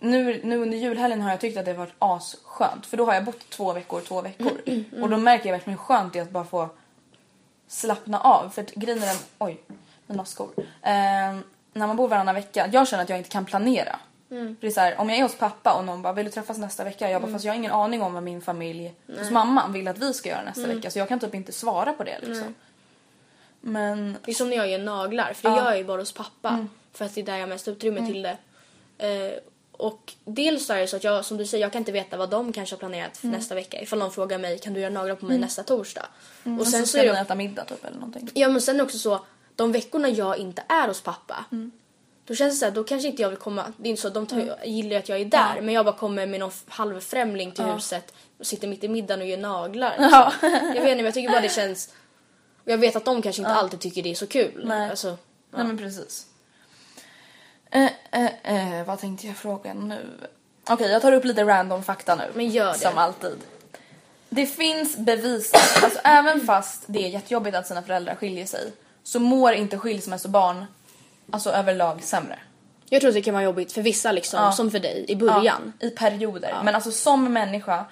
[0.00, 3.14] Nu, nu under julhelgen har jag tyckt att det har varit asskönt för då har
[3.14, 4.52] jag bott två veckor, två veckor.
[4.66, 5.02] Mm.
[5.02, 6.68] Och då märker jag verkligen hur skönt det är att bara få
[7.68, 8.50] slappna av.
[8.50, 9.60] För att grejen är den, oj,
[10.06, 10.48] mina skor.
[10.82, 13.96] Ehm, när man bor varannan vecka, jag känner att jag inte kan planera.
[14.30, 14.56] Mm.
[14.56, 16.30] För det är så här, om jag är hos pappa och någon bara vill du
[16.30, 17.10] träffas nästa vecka?
[17.10, 17.34] Jag bara Mm.
[17.34, 19.30] fast jag har ingen aning om vad min familj hos Nej.
[19.32, 20.76] mamma vill att vi ska göra nästa Mm.
[20.76, 22.54] vecka så jag kan typ inte svara på det liksom.
[23.60, 25.62] Men Det är som när jag gör naglar, för det Ja.
[25.62, 26.48] gör jag ju bara hos pappa.
[26.48, 26.68] Mm.
[26.92, 28.12] För att det är där jag har mest utrymme Mm.
[28.12, 28.36] till det.
[28.98, 29.32] Eh,
[29.72, 32.30] och dels är det så att jag, som du säger, jag kan inte veta vad
[32.30, 33.38] de kanske har planerat för Mm.
[33.38, 33.82] nästa vecka.
[33.82, 35.44] Ifall någon frågar mig, kan du göra naglar på mig Mm.
[35.46, 36.06] nästa torsdag?
[36.44, 38.30] Mm, Och sen så ska är ni äta middag typ eller någonting.
[38.34, 39.20] Ja men sen också så,
[39.56, 41.44] de veckorna jag inte är hos pappa.
[41.52, 41.70] Mm.
[42.26, 44.08] Då känns det så här, då kanske inte jag vill komma, det är inte så
[44.08, 45.52] de tar, gillar att jag är där.
[45.56, 45.62] Ja.
[45.62, 47.74] Men jag bara kommer med någon halvfrämling till Ja.
[47.74, 49.96] huset och sitter mitt i middagen och gör naglar.
[49.98, 50.32] Ja.
[50.42, 50.50] liksom.
[50.50, 51.94] jag vet inte men jag tycker bara det känns,
[52.68, 53.56] och jag vet att de kanske inte Ja.
[53.58, 54.62] alltid tycker det är så kul.
[54.64, 54.90] Nej.
[54.90, 55.16] Alltså,
[55.50, 56.26] Nej men precis.
[57.70, 60.06] Eh, eh, eh, vad tänkte jag fråga nu?
[60.70, 62.24] Okej, jag tar upp lite random fakta nu.
[62.34, 62.78] Men gör det.
[62.78, 63.36] Som alltid.
[64.28, 65.52] Det finns bevis,
[65.82, 70.64] alltså även fast det är jättejobbigt att sina föräldrar skiljer sig så mår inte skilsmässobarn
[71.30, 72.38] alltså överlag sämre.
[72.88, 74.52] Jag tror att det kan vara jobbigt för vissa liksom, Ja.
[74.52, 75.72] som för dig i början.
[75.80, 76.48] Ja, I perioder.
[76.48, 76.62] Ja.
[76.62, 77.84] Men alltså som människa,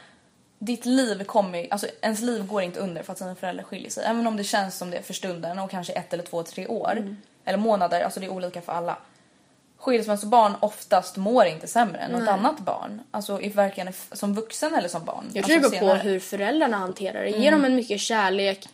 [0.66, 4.04] ditt liv kommer alltså ens liv går inte under för att sina föräldrar skiljer sig.
[4.04, 6.92] Även om det känns som det för stunden och kanske ett eller två, tre år.
[6.92, 7.16] Mm.
[7.44, 8.96] Eller månader, alltså det är olika för alla.
[9.78, 12.28] Skilsmässobarn oftast mår inte sämre än något Nej.
[12.34, 13.00] annat barn.
[13.10, 15.24] Alltså i varken som vuxen eller som barn.
[15.32, 17.28] Jag tror alltså det beror på hur föräldrarna hanterar det.
[17.28, 17.52] Mm.
[17.52, 18.68] de en mycket kärlek,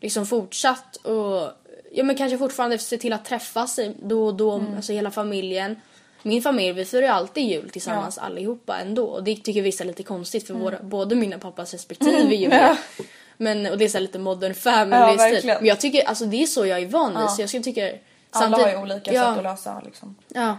[0.00, 1.50] liksom fortsatt och
[1.92, 4.76] ja men kanske fortfarande se till att träffas då och då, Mm.
[4.76, 5.80] alltså hela familjen.
[6.22, 9.86] Min familj, vi firar ju alltid jul tillsammans allihopa ändå och det tycker vissa är
[9.88, 10.64] lite konstigt för Mm.
[10.64, 12.52] våra, både mina pappas respektive Mm, jul.
[12.52, 12.76] ja.
[13.36, 15.32] Men, och det är så lite modern Ja, family stil.
[15.32, 15.56] verkligen.
[15.56, 17.28] Men jag tycker, alltså det är så jag är van vid Ja.
[17.28, 17.92] så jag skulle tycka
[18.30, 20.16] Alla har ju olika ja, sätt att lösa liksom.
[20.28, 20.56] Ja.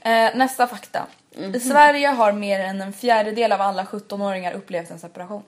[0.00, 1.06] Eh, nästa fakta.
[1.36, 1.54] Mhm.
[1.54, 5.42] I Sverige har mer än en fjärdedel av alla 17-åringar upplevt en separation.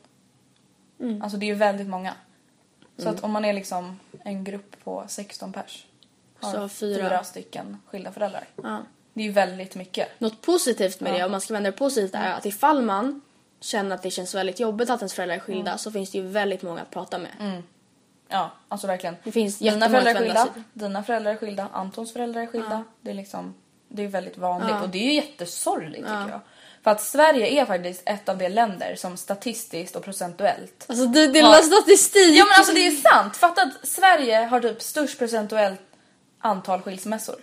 [1.01, 1.23] Mm.
[1.23, 2.15] Alltså det är ju väldigt många.
[2.97, 3.15] Så Mm.
[3.15, 5.87] att om man är liksom en grupp på 16 pers
[6.41, 7.03] har Så fyra.
[7.09, 8.45] fyra stycken skilda föräldrar.
[8.63, 8.79] Ja.
[9.19, 10.21] Det är ju väldigt mycket.
[10.21, 11.19] Något positivt med Ja.
[11.19, 13.21] det, om man ska vända det positivt, är att ifall man
[13.61, 15.79] känner att det känns väldigt jobbigt att ens föräldrar är skilda Mm.
[15.79, 17.31] så finns det ju väldigt många att prata med.
[17.41, 17.63] Mm.
[18.29, 19.17] Ja, alltså verkligen.
[19.25, 22.85] Det finns Mina föräldrar är skilda, sig dina föräldrar är skilda, Antons föräldrar är skilda.
[23.01, 23.55] Det är liksom,
[23.89, 24.83] det är väldigt vanligt Ja.
[24.83, 26.21] och det är ju jättesorgligt Ja.
[26.21, 26.41] tycker jag.
[26.83, 31.27] För att Sverige är faktiskt ett av de länder som statistiskt och procentuellt Alltså du
[31.27, 32.39] delar statistik!
[32.39, 33.37] Ja men alltså det är sant.
[33.37, 35.81] Fatta att Sverige har typ störst procentuellt
[36.41, 37.37] antal skilsmässor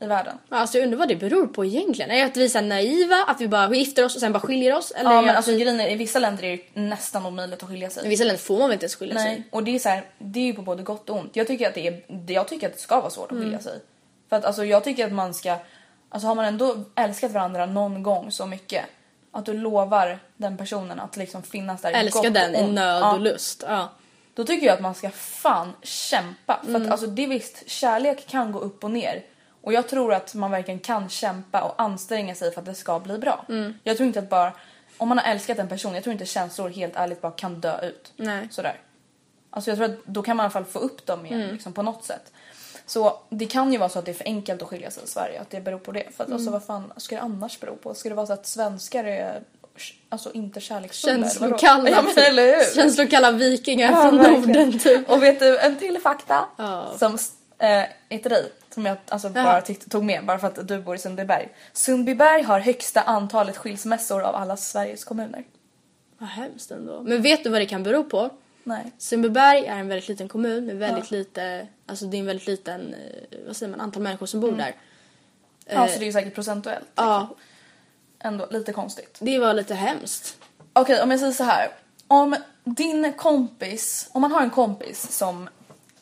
[0.00, 0.38] i världen.
[0.48, 2.10] Alltså jag undrar vad det beror på egentligen.
[2.10, 4.76] Är det att vi är naiva, att vi bara gifter oss och sen bara skiljer
[4.76, 4.90] oss?
[4.90, 5.58] Eller ja men alltså vi...
[5.60, 8.06] grejen är, i vissa länder är det nästan omöjligt att skilja sig.
[8.06, 9.24] I vissa länder får man väl inte ens skilja sig?
[9.24, 11.36] Nej, och det är så här, det är ju på både gott och ont.
[11.36, 13.62] Jag tycker att det, är, jag tycker att det ska vara svårt att skilja Mm.
[13.62, 13.80] sig.
[14.28, 15.56] För att alltså jag tycker att man ska,
[16.08, 18.84] alltså har man ändå älskat varandra någon gång så mycket
[19.32, 22.64] att du lovar den personen att liksom finnas där i Älska gott den och i
[22.64, 22.74] ont.
[22.74, 23.12] nöd Ja.
[23.14, 23.64] och lust.
[23.68, 23.88] Ja.
[24.34, 26.58] Då tycker jag att man ska fan kämpa.
[26.62, 26.82] För Mm.
[26.82, 29.22] att alltså det är visst, kärlek kan gå upp och ner.
[29.62, 32.98] Och jag tror att man verkligen kan kämpa och anstränga sig för att det ska
[33.00, 33.44] bli bra.
[33.48, 33.74] Mm.
[33.84, 34.52] Jag tror inte att bara,
[34.98, 37.80] om man har älskat en person, jag tror inte känslor helt ärligt bara kan dö
[37.86, 38.12] ut.
[38.16, 38.48] Nej.
[38.50, 38.80] Sådär.
[39.50, 41.52] Alltså jag tror att då kan man i alla fall få upp dem igen Mm.
[41.52, 42.32] liksom, på något sätt.
[42.86, 45.06] Så det kan ju vara så att det är för enkelt att skilja sig i
[45.06, 46.04] Sverige, att det beror på det.
[46.16, 46.52] För att alltså Mm.
[46.52, 47.94] vad fan ska det annars bero på?
[47.94, 49.42] Ska det vara så att svenskar är
[50.08, 51.16] alltså inte kärleksfulla?
[51.16, 51.90] Känslokalla.
[51.90, 52.74] Ja men eller hur?
[52.74, 54.40] Känslokalla vikingar Ja, från verkligen.
[54.42, 55.10] Norden typ.
[55.10, 56.44] Och vet du en till fakta?
[56.56, 56.86] Ja.
[56.98, 57.14] Som
[57.58, 57.68] eh,
[58.08, 58.52] är till dig.
[58.78, 61.48] Som jag alltså bara tyckte, tog med bara för att du bor i Sundbyberg.
[61.72, 65.44] Sundbyberg har högsta antalet skilsmässor av alla Sveriges kommuner.
[66.18, 67.02] Vad hemskt ändå.
[67.02, 68.30] Men vet du vad det kan bero på?
[68.64, 68.92] Nej.
[68.98, 71.16] Sundbyberg är en väldigt liten kommun med väldigt Ja.
[71.18, 74.48] lite, alltså det är en väldigt liten, eh, vad säger man, antal människor som bor
[74.48, 74.58] Mm.
[74.60, 74.74] där.
[75.66, 76.88] Ja, Eh, så det är ju säkert procentuellt.
[76.94, 77.28] Ja,
[78.20, 79.16] Ändå lite konstigt.
[79.20, 80.36] det var lite hemskt.
[80.72, 81.68] Okej, om jag säger så här.
[82.08, 85.48] Om din kompis, om man har en kompis som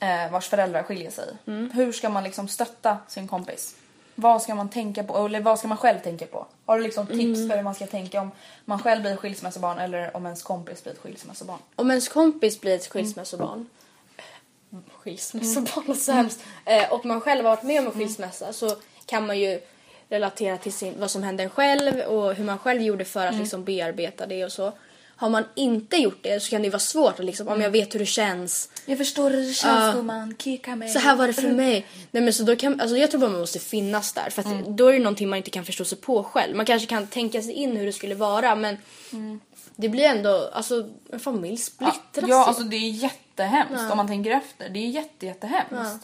[0.00, 1.28] eh, vars föräldrar skiljer sig.
[1.46, 1.70] Mm.
[1.70, 3.74] Hur ska man liksom stötta sin kompis?
[4.14, 5.16] Vad ska man tänka på?
[5.26, 6.46] Eller vad ska man själv tänka på?
[6.66, 7.48] Har du liksom tips Mm.
[7.50, 8.30] för hur man ska tänka om
[8.64, 11.58] man själv blir ett skilsmässobarn eller om ens kompis blir ett skilsmässobarn?
[11.76, 13.66] Om ens kompis blir ett skilsmässobarn,
[14.98, 18.76] skilsmässobarn låter så hemskt, eh, och man själv har varit med om en skilsmässa så
[19.06, 19.60] kan man ju
[20.08, 23.30] relatera till sin, vad som hände en själv och hur man själv gjorde för att
[23.32, 23.40] Mm.
[23.42, 24.72] liksom bearbeta det och så.
[25.16, 27.94] Har man inte gjort det så kan det vara svårt att liksom, om jag vet
[27.94, 28.70] hur det känns.
[28.86, 29.92] Jag förstår hur det känns Ja.
[29.92, 30.88] gumman, kicka mig.
[30.88, 31.86] Så här var det för mig.
[32.10, 34.76] Nej men så då kan, alltså jag tror bara man måste finnas där för Mm.
[34.76, 36.56] då är det någonting man inte kan förstå sig på själv.
[36.56, 38.76] Man kanske kan tänka sig in hur det skulle vara men
[39.76, 42.34] det blir ändå, alltså en familj splittras Ja, ju.
[42.34, 43.90] alltså det är jättehemskt Ja.
[43.90, 44.68] om man tänker efter.
[44.68, 45.70] Det är jätte, jättehemskt.
[45.72, 45.98] Ja.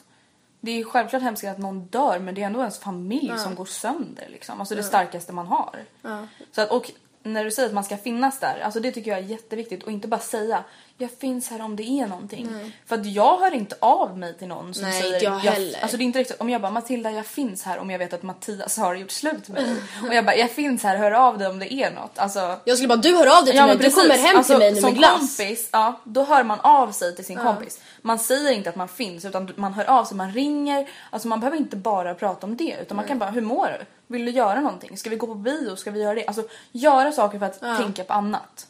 [0.61, 3.39] Det är självklart hemskt att någon dör men det är ändå ens familj Ja.
[3.39, 4.29] som går sönder.
[4.33, 4.61] Liksom.
[4.61, 4.87] Alltså det Ja.
[4.89, 5.85] starkaste man har.
[6.03, 6.27] Ja.
[6.53, 6.91] Så att, och
[7.23, 9.83] när du säger att man ska finnas där, alltså det tycker jag är jätteviktigt.
[9.83, 10.65] Och inte bara säga
[10.99, 12.49] jag finns här om det är någonting.
[12.53, 12.77] Nej.
[12.87, 15.79] För att jag hör inte av mig till någon som Nej, säger inte jag heller.
[15.83, 18.13] Alltså det är inte riktigt, om jag bara Matilda jag finns här om jag vet
[18.13, 19.75] att Mattias har gjort slut med dig.
[20.09, 22.19] och jag bara jag finns här, hör av dig om det är något.
[22.19, 24.03] Alltså, Jag skulle bara, du hör av dig till mig, men du precis.
[24.03, 25.37] kommer hem Alltså, till mig nu som med glass.
[25.37, 27.45] kompis, ja, då hör man av sig till sin Ja.
[27.45, 27.81] kompis.
[28.03, 30.89] Man säger inte att man finns utan man hör av sig, man ringer.
[31.11, 33.85] Alltså man behöver inte bara prata om det utan man kan bara, hur mår du?
[34.07, 34.97] Vill du göra någonting?
[34.99, 35.77] Ska vi gå på bio?
[35.77, 36.27] Ska vi göra det?
[36.27, 37.77] Alltså göra saker för att Ja.
[37.77, 38.67] tänka på annat.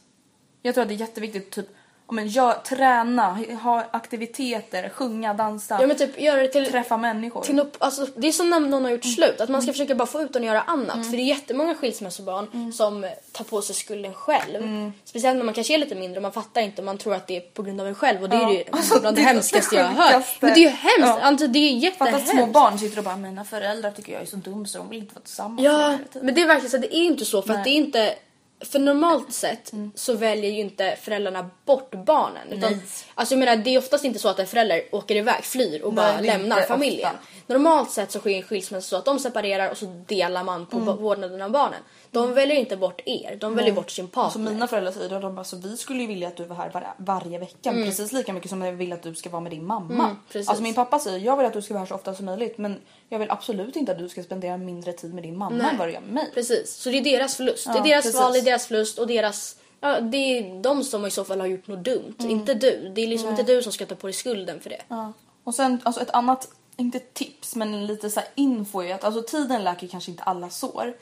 [0.62, 1.66] Jag tror att det är jätteviktigt, typ,
[2.06, 6.96] om en, gör, träna, ha aktiviteter, sjunga, dansa, Ja men typ göra det till, träffa
[6.96, 7.42] människor.
[7.42, 9.14] till något, alltså, det är som när någon har gjort Mm.
[9.14, 11.06] slut, att man ska försöka bara få ut och göra annat.
[11.10, 14.92] För det är jättemånga skilsmässobarn som tar på sig skulden själv.
[15.04, 17.26] Speciellt när man kanske är lite mindre och man fattar inte och man tror att
[17.26, 19.76] det är på grund av en själv och det är ju Alltså, bland det, hemskaste
[19.76, 20.24] jag har hört.
[20.40, 21.20] Men det är ju hemskt, Ja.
[21.20, 22.28] alltså, det är jättehemskt.
[22.28, 24.98] små barn sitter och bara, mina föräldrar tycker jag är så dum så de vill
[24.98, 27.42] inte vara tillsammans Ja, hela tiden." men det är verkligen så det är inte så
[27.42, 27.78] för att det Nej.
[27.80, 28.14] är inte
[28.62, 32.48] för normalt sett så väljer ju inte föräldrarna bort barnen.
[32.48, 32.80] Utan, Nej.
[33.14, 35.94] alltså jag menar det är oftast inte så att en förälder åker iväg, flyr och
[35.94, 37.14] Nej, bara lämnar familjen.
[37.14, 37.52] ofta.
[37.54, 40.78] Normalt sett så sker en skilsmässa så att de separerar och så delar man på
[40.78, 41.80] vårdnaden av barnen.
[42.10, 44.24] De väljer inte bort er, de väljer bort sin partner.
[44.24, 46.56] Alltså mina föräldrar säger då, de bara, så vi skulle ju vilja att du var
[46.56, 49.52] här var, varje vecka precis lika mycket som jag vill att du ska vara med
[49.52, 50.04] din mamma.
[50.04, 50.48] Mm, precis.
[50.48, 52.58] alltså min pappa säger jag vill att du ska vara här så ofta som möjligt
[52.58, 52.80] men
[53.12, 55.70] jag vill absolut inte att du ska spendera mindre tid med din mamma Nej.
[55.70, 56.30] än vad du gör med mig.
[56.34, 57.66] Precis, så det är deras förlust.
[57.66, 58.20] det Ja, är deras precis.
[58.20, 59.56] val, det är deras förlust och deras...
[59.80, 62.92] Ja, det är de som i så fall har gjort något dumt, inte du.
[62.94, 64.82] Det är liksom inte du som ska ta på dig skulden för det.
[64.88, 65.12] Ja.
[65.44, 69.64] Och sen alltså ett annat, inte tips men lite så info är att alltså tiden
[69.64, 70.94] läker kanske inte alla sår.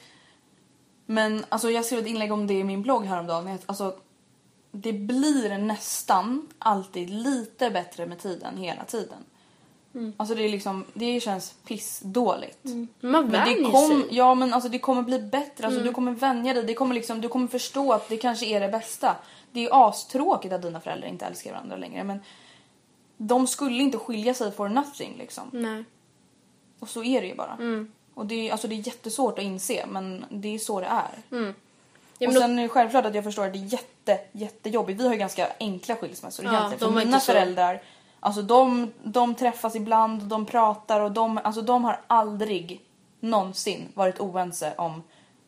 [1.06, 3.48] Men alltså jag skrev ett inlägg om det i min blogg häromdagen.
[3.48, 3.96] Att, alltså,
[4.72, 9.18] det blir nästan alltid lite bättre med tiden hela tiden.
[10.16, 12.58] Alltså det är liksom, det känns pissdåligt.
[12.64, 14.16] Man Men det vänjer kom, sig.
[14.16, 17.20] ja men alltså det kommer bli bättre, alltså du kommer vänja dig, det kommer liksom,
[17.20, 19.16] du kommer förstå att det kanske är det bästa.
[19.52, 22.20] Det är astråkigt att dina föräldrar inte älskar varandra längre men
[23.16, 25.50] de skulle inte skilja sig for nothing liksom.
[25.52, 25.84] Nej.
[26.78, 27.86] Och så är det ju bara.
[28.14, 31.44] Och det är, alltså det är jättesvårt att inse men det är så det är.
[32.18, 35.00] Ja, och sen är det självklart att jag förstår att det är jätte, jättejobbigt.
[35.00, 36.78] Vi har ju ganska enkla skilsmässor Ja, egentligen.
[36.78, 37.80] de För mina inte så- föräldrar,
[38.20, 42.80] alltså de, de träffas ibland, de pratar och de, alltså de har aldrig
[43.20, 45.02] någonsin varit oense om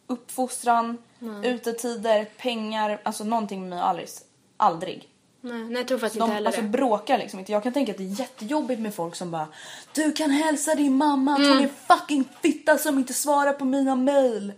[0.07, 0.99] uppfostran,
[1.45, 4.25] utetider, pengar, alltså någonting med mig och Alice.
[4.57, 5.09] Aldrig.
[5.41, 6.69] Nej, nej, jag tror faktiskt De inte heller alltså, det.
[6.69, 7.53] bråkar liksom inte.
[7.53, 9.49] Jag kan tänka att det är jättejobbigt med folk som bara
[9.93, 13.97] Du kan hälsa din mamma att hon är fucking fitta som inte svarar på mina
[13.97, 14.53] mail.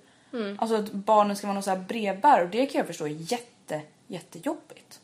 [0.59, 3.33] Alltså att barnen ska vara någon så här brevbärare och det kan jag förstå är
[3.33, 5.01] jätte, jättejobbigt.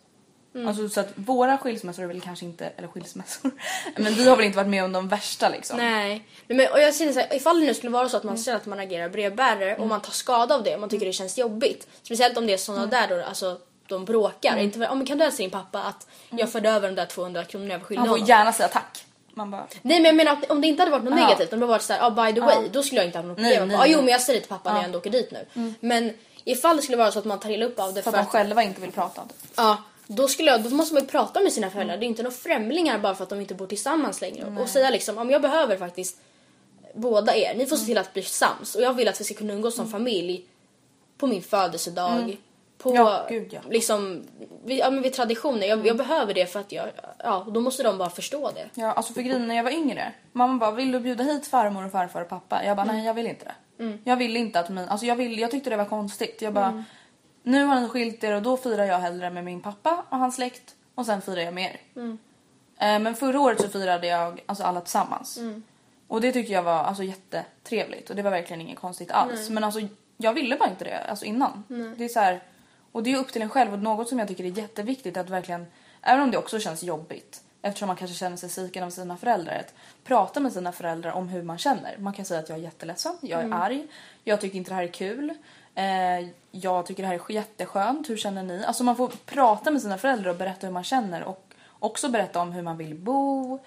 [0.67, 3.51] Alltså så att våra skilsmässor är väl kanske inte, eller skilsmässor,
[3.97, 5.77] men vi har väl inte varit med om de värsta liksom.
[5.77, 6.25] Nej.
[6.47, 8.39] Nej, men, och jag säger så här, ifall det nu skulle vara så att man
[8.39, 9.83] ser att man agerar brevbärare Mm.
[9.83, 11.89] och man tar skada av det och man tycker det känns jobbigt.
[12.03, 12.91] Speciellt om det är såna Mm.
[12.91, 13.59] där då, alltså
[13.89, 14.57] de bråkar.
[14.57, 17.07] Inte för, oh, men kan du hälsa din pappa att jag förde över de där
[17.07, 18.27] 200 kronorna jag var skyldig Han får honom?
[18.29, 19.05] gärna säga tack.
[19.35, 21.27] Man bara, Nej men jag menar att om det inte hade varit något Ja.
[21.27, 23.39] negativt, om det varit såhär, oh, by the way, då skulle jag inte ha något
[23.39, 23.69] Nej, problem.
[23.69, 24.05] nej, Ah, jo nej.
[24.05, 25.75] men jag säger det till pappa när jag ändå åker dit nu.
[25.81, 26.13] Men
[26.45, 28.25] ifall det skulle vara så att man tar illa upp av det för för att
[28.25, 29.35] de att, själva inte vill prata om det.
[29.57, 29.83] ja,
[30.17, 31.97] då, skulle jag, då måste man ju prata med sina föräldrar.
[31.97, 34.57] Det är inte några främlingar bara för att de inte bor tillsammans längre.
[34.61, 36.21] Och säga liksom, om jag behöver faktiskt
[36.95, 38.75] båda er, ni får se till att bli sams.
[38.75, 40.45] Och jag vill att vi ska kunna umgås som familj
[41.19, 42.37] på min födelsedag.
[42.79, 43.61] På Ja, gud, ja.
[43.71, 44.23] liksom,
[44.65, 45.67] vid, ja, men vid traditioner.
[45.67, 46.87] Jag, jag behöver det för att jag,
[47.19, 48.81] ja, då måste de bara förstå det.
[48.81, 50.13] Ja, alltså för grejen när jag var yngre.
[50.33, 52.65] Mamma bara, vill du bjuda hit farmor och farfar och pappa?
[52.65, 53.55] Jag bara, nej jag vill inte det.
[54.05, 56.43] Jag vill inte att min, alltså jag, vill, jag tyckte det var konstigt.
[56.43, 56.85] Jag bara,
[57.43, 60.35] nu har ni skilt er och då firar jag hellre med min pappa och hans
[60.35, 61.81] släkt och sen firar jag med er.
[62.79, 65.39] Eh, men förra året så firade jag alltså alla tillsammans.
[66.09, 69.51] Och det tycker jag var alltså jättetrevligt och det var verkligen inget konstigt alls.
[69.51, 69.81] Men alltså
[70.17, 71.65] jag ville bara inte det alltså innan.
[71.99, 72.41] Det är så här,
[72.93, 75.31] och det är upp till en själv och något som jag tycker är jätteviktigt att
[75.31, 75.67] verkligen,
[76.03, 79.55] även om det också känns jobbigt eftersom man kanske känner sig sviken av sina föräldrar,
[79.55, 79.75] att
[80.05, 81.97] prata med sina föräldrar om hur man känner.
[81.99, 83.87] Man kan säga att jag är jätteledsen, jag är arg,
[84.25, 85.35] jag tycker inte det här är kul,
[85.81, 88.65] eh, jag tycker det här är jätteskönt, hur känner ni?
[88.65, 91.45] Alltså man får prata med sina föräldrar och berätta hur man känner och
[91.79, 93.59] också berätta om hur man vill bo.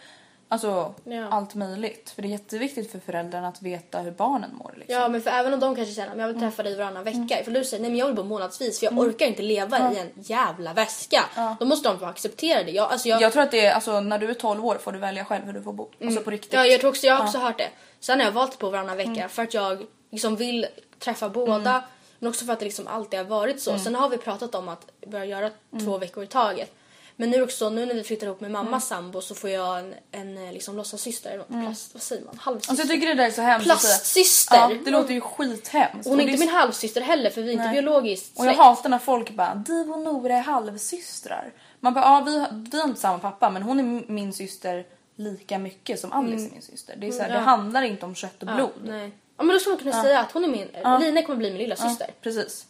[0.48, 1.28] Alltså Ja.
[1.30, 2.10] allt möjligt.
[2.10, 4.74] För det är jätteviktigt för föräldrarna att veta hur barnen mår.
[4.78, 4.96] Liksom.
[5.02, 7.44] Ja men för även om de kanske känner att jag vill träffa dig varannan vecka.
[7.44, 10.00] För du säger nej men jag vill bo månadsvis för jag orkar inte leva i
[10.00, 11.24] en jävla väska.
[11.60, 12.72] Då måste de få acceptera det.
[12.72, 14.92] Jag, alltså jag, Jag tror att det är, alltså när du är 12 år får
[14.92, 15.90] du välja själv hur du får bo.
[16.04, 16.54] Alltså på riktigt.
[16.54, 17.70] Ja, jag tror också, jag har också hört det.
[18.00, 20.66] Sen har jag valt att bo varannan vecka för att jag liksom vill
[21.00, 21.84] träffa båda.
[22.24, 23.80] Men också för att det liksom alltid har varit så.
[23.80, 25.50] Sen har vi pratat om att börja göra
[25.84, 26.72] två veckor i taget.
[27.16, 29.94] Men nu också, nu när vi flyttar ihop med mammas sambo så får jag en,
[30.12, 31.38] en eh, liksom låtsassyster.
[31.38, 32.38] något, Plast, vad säger man?
[32.38, 32.72] Halvsyster.
[32.72, 33.76] Alltså jag tycker det där är så hemskt säga.
[33.76, 34.56] Plastsyster!
[34.56, 36.10] Ja, det låter ju skithemskt.
[36.10, 37.74] Hon är inte min halvsyster heller för vi är inte Nej.
[37.82, 41.52] biologiskt Och jag hatar när folk bara du och Nora är halvsystrar.
[41.80, 45.60] Man bara ja vi, vi har inte samma pappa men hon är min syster lika
[45.60, 46.96] mycket som Alice är min syster.
[46.98, 47.40] Det, är så här, Mm, ja.
[47.40, 48.72] det handlar inte om kött och Ja, blod.
[48.84, 49.12] nej.
[49.38, 50.68] Ja men då skulle man kunna säga att hon är min,
[51.02, 52.10] Line kommer bli min lilla syster.
[52.22, 52.66] Precis.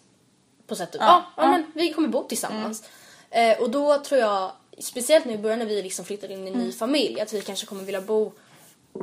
[0.68, 1.52] på sätt och Ja, ja, ja, ja.
[1.52, 2.84] men vi kommer bo tillsammans.
[3.30, 6.52] Eh, och då tror jag, speciellt nu i början när vi liksom flyttar in i
[6.52, 8.32] en ny familj, att vi kanske kommer vilja bo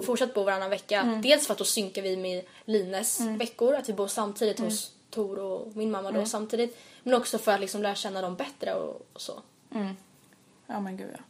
[0.03, 1.21] fortsatt bo varannan vecka.
[1.23, 5.39] Dels för att då synkar vi med Lines veckor, att vi bor samtidigt hos Tor
[5.39, 6.79] och min mamma då samtidigt.
[7.03, 9.43] Men också för att liksom lära känna dem bättre och, och så.
[10.67, 11.23] Ja men gud ja.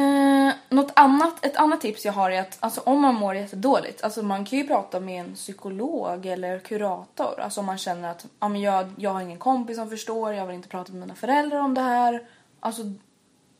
[0.00, 4.04] Eh, något annat, ett annat tips jag har är att alltså, om man mår jättedåligt,
[4.04, 7.40] alltså man kan ju prata med en psykolog eller kurator.
[7.40, 10.46] Alltså om man känner att ja, men jag, jag har ingen kompis som förstår, jag
[10.46, 12.22] vill inte prata med mina föräldrar om det här.
[12.60, 12.82] Alltså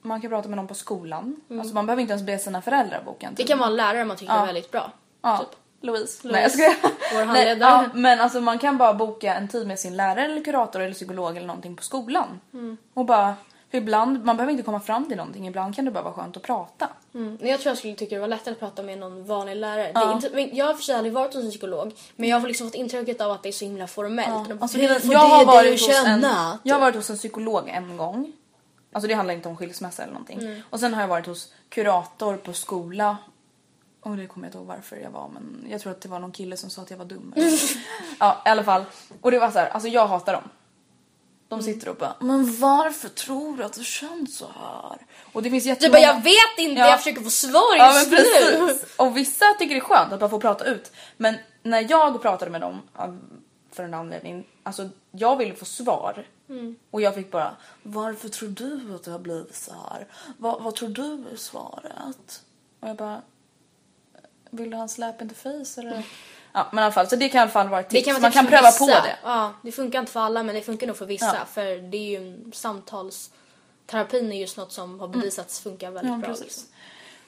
[0.03, 1.41] man kan prata med någon på skolan.
[1.51, 4.05] Alltså man behöver inte ens be sina föräldrar boka en Det kan vara en lärare
[4.05, 4.93] man tycker är väldigt bra.
[5.23, 5.59] Ja, Typ.
[5.81, 6.29] Louise.
[6.29, 6.75] Louise, Nej jag skojar.
[7.15, 7.59] vår handledare.
[7.61, 10.95] ja, men alltså man kan bara boka en tid med sin lärare eller kurator eller
[10.95, 12.41] psykolog eller någonting på skolan.
[12.53, 12.77] Mm.
[12.95, 13.35] Och bara,
[13.79, 16.43] ibland, man behöver inte komma fram till någonting, ibland kan det bara vara skönt att
[16.43, 16.89] prata.
[17.15, 17.39] Mm.
[17.41, 19.93] Jag tror jag skulle tycka det var lättare att prata med någon vanlig lärare.
[19.95, 22.67] Är inte, jag har för sig aldrig varit hos en psykolog men jag har liksom
[22.67, 24.63] fått intrycket av att det är så himla formellt.
[24.63, 27.17] Alltså, "Vi grejen- får jag, har varit hos en, känna." jag har varit hos en
[27.17, 28.33] psykolog en gång.
[28.93, 30.39] Alltså det handlar inte om skilsmässa eller någonting.
[30.39, 30.61] Mm.
[30.71, 33.17] Och sen har jag varit hos kurator på skola.
[34.03, 36.19] Och det kommer jag inte ihåg varför jag var men jag tror att det var
[36.19, 37.35] någon kille som sa att jag var dum.
[38.19, 38.85] ja i alla fall.
[39.21, 40.43] Och det var så här, alltså jag hatar dem.
[41.51, 44.99] De sitter och bara Men varför tror du att det känns så här?
[45.33, 45.93] Och det finns Du jättemånga...
[46.07, 46.89] bara, jag vet inte, Ja.
[46.89, 48.23] jag försöker få svar Ja just men
[48.67, 48.79] nu.
[48.97, 50.93] Och vissa tycker det är skönt att bara få prata ut.
[51.17, 52.81] Men när jag pratade med dem
[53.73, 56.27] för en anledning, alltså jag ville få svar.
[56.49, 56.77] Mm.
[56.91, 60.07] Och jag fick bara, varför tror du att det har blivit så här?
[60.39, 62.43] Vad, vad tror du är svaret?
[62.81, 63.23] Och jag bara,
[64.51, 66.03] vill du ha en slap in the face eller?
[66.53, 68.05] Ja men i alla fall, så det kan i alla fall vara ett tips.
[68.05, 68.79] kan vara Man kan pröva vissa.
[68.79, 69.17] på det.
[69.23, 71.45] Ja, det funkar inte för alla men det funkar nog för vissa Ja.
[71.53, 76.19] för det är ju en samtalsterapin är just något som har bevisats funka väldigt Ja,
[76.19, 76.37] bra.
[76.41, 76.63] Liksom.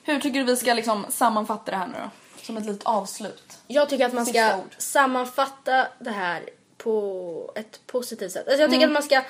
[0.02, 2.10] Hur tycker du vi ska liksom sammanfatta det här nu då?
[2.42, 3.58] Som ett litet avslut.
[3.66, 4.74] Jag tycker att man ska ord.
[4.78, 6.42] sammanfatta det här
[6.78, 8.46] på ett positivt sätt.
[8.48, 8.96] Alltså jag tycker Mm.
[8.96, 9.22] att man ska,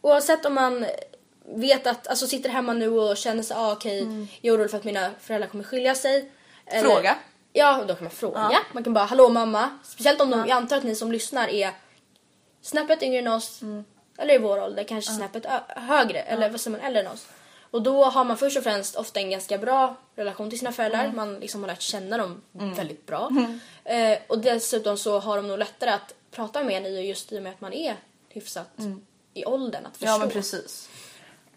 [0.00, 0.86] oavsett om man
[1.54, 4.78] vet att, alltså sitter hemma nu och känner sig, ah, okej, jag är orolig för
[4.78, 6.30] att mina föräldrar kommer skilja sig.
[6.66, 6.92] Eller- Mm.
[6.94, 7.16] Fråga.
[7.56, 8.38] Ja, då kan man fråga.
[8.72, 9.70] Man kan bara, hallå mamma.
[9.84, 11.70] Speciellt om de, jag antar att ni som lyssnar är
[12.62, 13.62] snäppet yngre än oss.
[13.62, 13.84] Mm.
[14.18, 16.20] Eller i vår ålder, kanske snäppet ö- högre.
[16.20, 17.26] Eller vad säger man, äldre än oss.
[17.70, 21.04] Och då har man först och främst ofta en ganska bra relation till sina föräldrar.
[21.04, 21.16] Mm.
[21.16, 23.30] Man liksom har lärt känna dem väldigt bra.
[23.88, 27.38] Eh, och dessutom så har de nog lättare att prata med en i just i
[27.38, 27.96] och med att man är
[28.28, 28.70] hyfsat
[29.34, 30.06] i åldern att förstå.
[30.06, 30.12] Mm.
[30.14, 30.88] Ja men precis.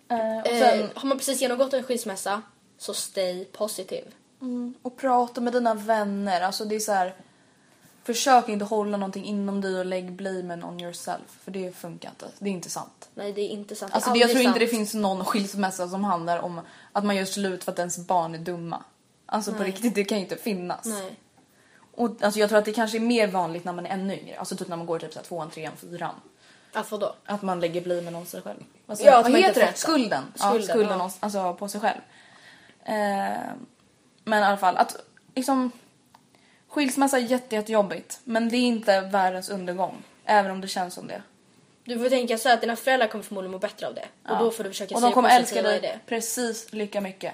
[0.09, 2.41] Eh, och sen, eh, har man precis genomgått en skilsmässa
[2.77, 4.07] så stay positive.
[4.81, 6.41] Och prata med dina vänner.
[6.41, 7.15] Alltså det är så här.
[8.03, 11.39] Försök inte hålla någonting inom dig och lägg blamen on yourself.
[11.43, 12.27] För det funkar inte.
[12.39, 13.09] Det är inte sant.
[13.13, 13.93] Nej det är inte sant.
[13.93, 14.77] Alltså det jag tror aldrig inte det sant.
[14.77, 18.39] finns någon skilsmässa som handlar om att man gör slut för att ens barn är
[18.39, 18.83] dumma.
[19.25, 20.85] Alltså på riktigt, det kan ju inte finnas.
[20.85, 21.19] Nej.
[21.95, 24.39] Och alltså jag tror att det kanske är mer vanligt när man är ännu yngre.
[24.39, 26.15] Alltså typ när man går typ så här tvåan, trean, fyran.
[26.73, 27.15] Att vadå?
[27.25, 28.63] Att man lägger blamen om sig själv.
[28.87, 29.73] Alltså, Ja, vad heter det?
[29.75, 30.23] Skulden.
[30.35, 31.11] Skulden, ja, skulden ja.
[31.19, 31.99] alltså på sig själv.
[32.83, 33.53] Eh,
[34.23, 34.95] men i alla fall att
[35.35, 35.71] liksom
[36.67, 38.19] skilsmässa är jätte, jättejobbigt.
[38.23, 40.03] Men det är inte världens undergång.
[40.25, 41.21] Även om det känns som det.
[41.83, 44.05] Du får tänka så här att dina föräldrar kommer förmodligen må bättre av det.
[44.29, 45.77] Och då får du försöka Och se de kommer älska dig.
[45.85, 45.99] Mm.
[46.05, 47.33] precis lika mycket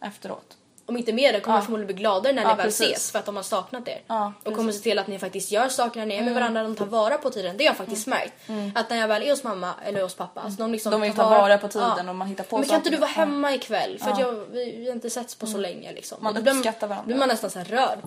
[0.00, 0.57] efteråt.
[0.88, 1.60] Om inte mer då kommer Ja.
[1.60, 2.86] de förmodligen bli gladare när Ja, ni väl precis.
[2.90, 4.00] ses för att de har saknat er.
[4.06, 6.62] Ja, och kommer se till att ni faktiskt gör saker när ni är med varandra,
[6.62, 7.56] de tar vara på tiden.
[7.56, 8.32] Det har jag faktiskt märkt.
[8.74, 11.14] Att när jag väl är hos mamma eller hos pappa, alltså de liksom De vill
[11.14, 13.20] ta vara på tiden och man hittar på Men kan inte du vara Ja.
[13.20, 13.98] hemma ikväll?
[14.02, 16.18] För att jag, vi, vi har inte setts på så länge liksom.
[16.20, 17.06] Man då uppskattar varandra.
[17.06, 17.98] blir man nästan så här rörd.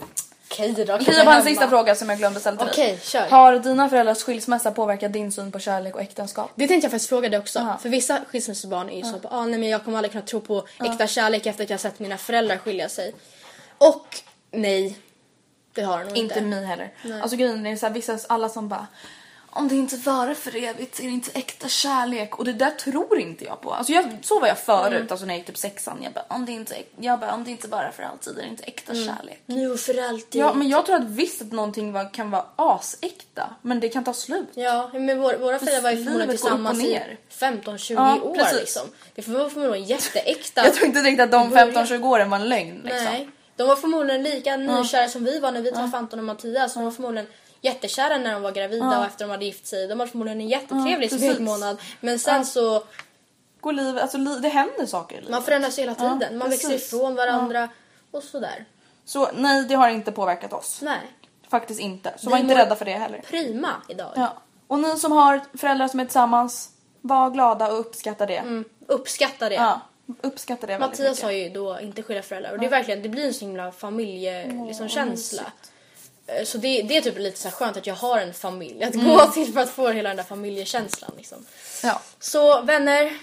[0.51, 2.99] Okej då, kan jag bara en sista fråga som jag glömde ställa till Okej, dig.
[3.03, 3.29] kör.
[3.29, 6.51] Har dina föräldrars skilsmässa påverkat din syn på kärlek och äktenskap?
[6.55, 7.59] Det tänkte jag faktiskt fråga dig också.
[7.59, 7.77] Aha.
[7.77, 10.41] För vissa skilsmässobarn är ju så att ah, nej, men jag kommer aldrig kunna tro
[10.41, 13.15] på äkta kärlek efter att jag har sett mina föräldrar skilja sig.
[13.77, 14.07] Och
[14.51, 14.97] nej,
[15.73, 16.39] det har det nog inte.
[16.39, 16.93] Inte mig heller.
[17.21, 18.87] Alltså grejen är så här, vissa, alla som bara
[19.53, 22.39] om det inte varar för evigt är det inte äkta kärlek.
[22.39, 23.73] Och det där tror inte jag på.
[23.73, 25.07] Alltså jag, så var jag förut, Mm.
[25.11, 25.97] alltså när jag gick typ sexan.
[26.03, 28.47] Jag bara, om det inte, jag bara, om det inte varar för alltid är det
[28.47, 29.05] inte äkta Mm.
[29.05, 29.41] kärlek.
[29.45, 30.41] Nu och för alltid.
[30.41, 34.03] Ja, men jag tror att visst att någonting var, kan vara asäkta, men det kan
[34.03, 34.49] ta slut.
[34.53, 37.17] Ja, men vår, våra föräldrar var ju förmodligen tillsammans i ner.
[37.29, 38.59] 15-20 Ja, år precis.
[38.59, 38.87] liksom.
[39.15, 40.63] Det var förmodligen jätteäkta.
[40.65, 42.81] Jag tror inte riktigt att de Börja- 15-20 åren var en lögn.
[42.83, 43.03] Liksom.
[43.03, 43.29] Nej.
[43.55, 46.73] De var förmodligen lika nykära som vi var när vi träffade Anton och Mattias.
[46.73, 47.27] De var förmodligen
[47.61, 48.99] jättekära när de var gravida Ja.
[48.99, 49.87] och efter de hade gift sig.
[49.87, 51.77] De var förmodligen en jättetrevlig Ja, smekmånad.
[51.99, 52.43] Men sen Ja.
[52.43, 52.83] så,
[53.61, 55.31] Går livet, alltså det händer saker i livet.
[55.31, 56.37] man förändras hela Ja, tiden.
[56.37, 56.87] man växer precis.
[56.93, 57.69] ifrån varandra
[58.11, 58.65] och sådär.
[59.05, 60.79] Så nej, det har inte påverkat oss.
[60.81, 60.99] Nej.
[61.49, 62.13] Faktiskt inte.
[62.17, 63.21] Så Vi var inte rädda för det heller.
[63.29, 64.11] Prima idag.
[64.15, 64.33] Ja.
[64.67, 66.69] Och ni som har föräldrar som är tillsammans,
[67.01, 68.37] var glada och uppskatta det.
[68.37, 69.55] Mm, uppskatta det.
[69.55, 69.81] Ja,
[70.21, 73.25] uppskatta det Mattias har ju då inte skilda föräldrar och det är verkligen, det blir
[73.25, 75.43] en så himla familje, liksom, känsla.
[76.27, 78.93] Eh, Så det, det är typ lite så skönt att jag har en familj att
[78.95, 81.45] gå till för att få hela den där familjekänslan liksom.
[81.83, 82.01] Ja.
[82.19, 83.17] Så vänner,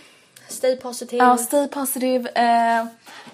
[0.48, 1.24] stay positive.
[1.24, 2.30] Ja, stay positive.
[2.30, 2.86] Eh,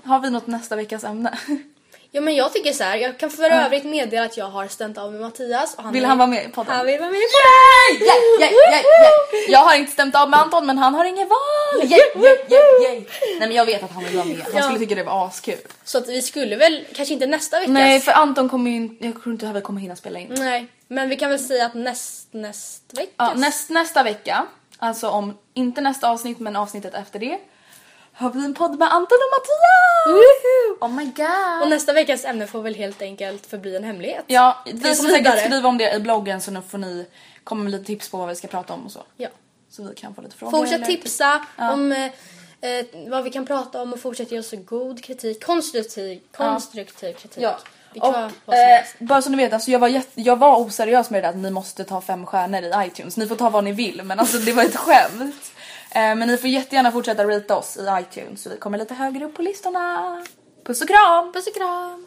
[0.05, 1.39] har vi något nästa veckas ämne?
[2.15, 4.99] Ja men jag tycker så här, jag kan för övrigt meddela att jag har stämt
[4.99, 5.75] av med Mattias.
[5.75, 6.75] Och han Vill är- han vara med i podden?
[6.77, 8.09] Han vill vara med i podden!
[8.09, 9.53] Yay, yay, yay, yay.
[9.53, 11.83] Jag har inte stämt av med Anton men han har inget val!
[11.83, 13.05] Yay, yay, yay, yay.
[13.39, 14.47] Nej men jag vet att han vill vara med.
[14.55, 15.59] Han skulle tycka det var askul.
[15.85, 17.73] Så att vi skulle väl, kanske inte nästa vecka.
[17.73, 20.35] Nej för Anton kommer ju inte, jag tror inte att vi kommer hinna spela in.
[20.39, 23.13] Nej, men vi kan väl säga att näst, näst vecka.
[23.17, 24.47] Ja, näst, nästa vecka,
[24.79, 27.39] alltså om inte nästa avsnitt men avsnittet efter det,
[28.15, 30.81] har vi en podd med Anton och Mattias!
[30.81, 31.63] Oh my god!
[31.63, 34.25] Och nästa veckas ämne får väl helt enkelt förbli en hemlighet.
[34.27, 37.07] Ja, vi kommer säkert skriva om det i bloggen så nu får ni
[37.45, 39.03] komma med lite tips på vad vi ska prata om och så.
[39.17, 39.29] Ja.
[39.71, 40.59] Så vi kan få lite frågor.
[40.59, 41.73] Fortsätt tipsa Ja.
[41.73, 42.11] om eh,
[43.09, 45.45] vad vi kan prata om och fortsätt ge oss så god kritik.
[45.45, 47.43] Konstruktiv, konstruktiv kritik.
[47.43, 47.59] Ja.
[47.93, 51.11] Vi kan Och, eh, bara så ni vet, alltså jag, var jätte, jag var oseriös
[51.11, 53.17] med det där att ni måste ta fem stjärnor i iTunes.
[53.17, 55.53] Ni får ta vad ni vill men alltså det var ett skämt.
[55.95, 59.25] Eh, men ni får jättegärna fortsätta rita oss i iTunes så vi kommer lite högre
[59.25, 60.25] upp på listorna.
[60.65, 61.33] Puss och kram!
[61.33, 62.07] Puss och kram!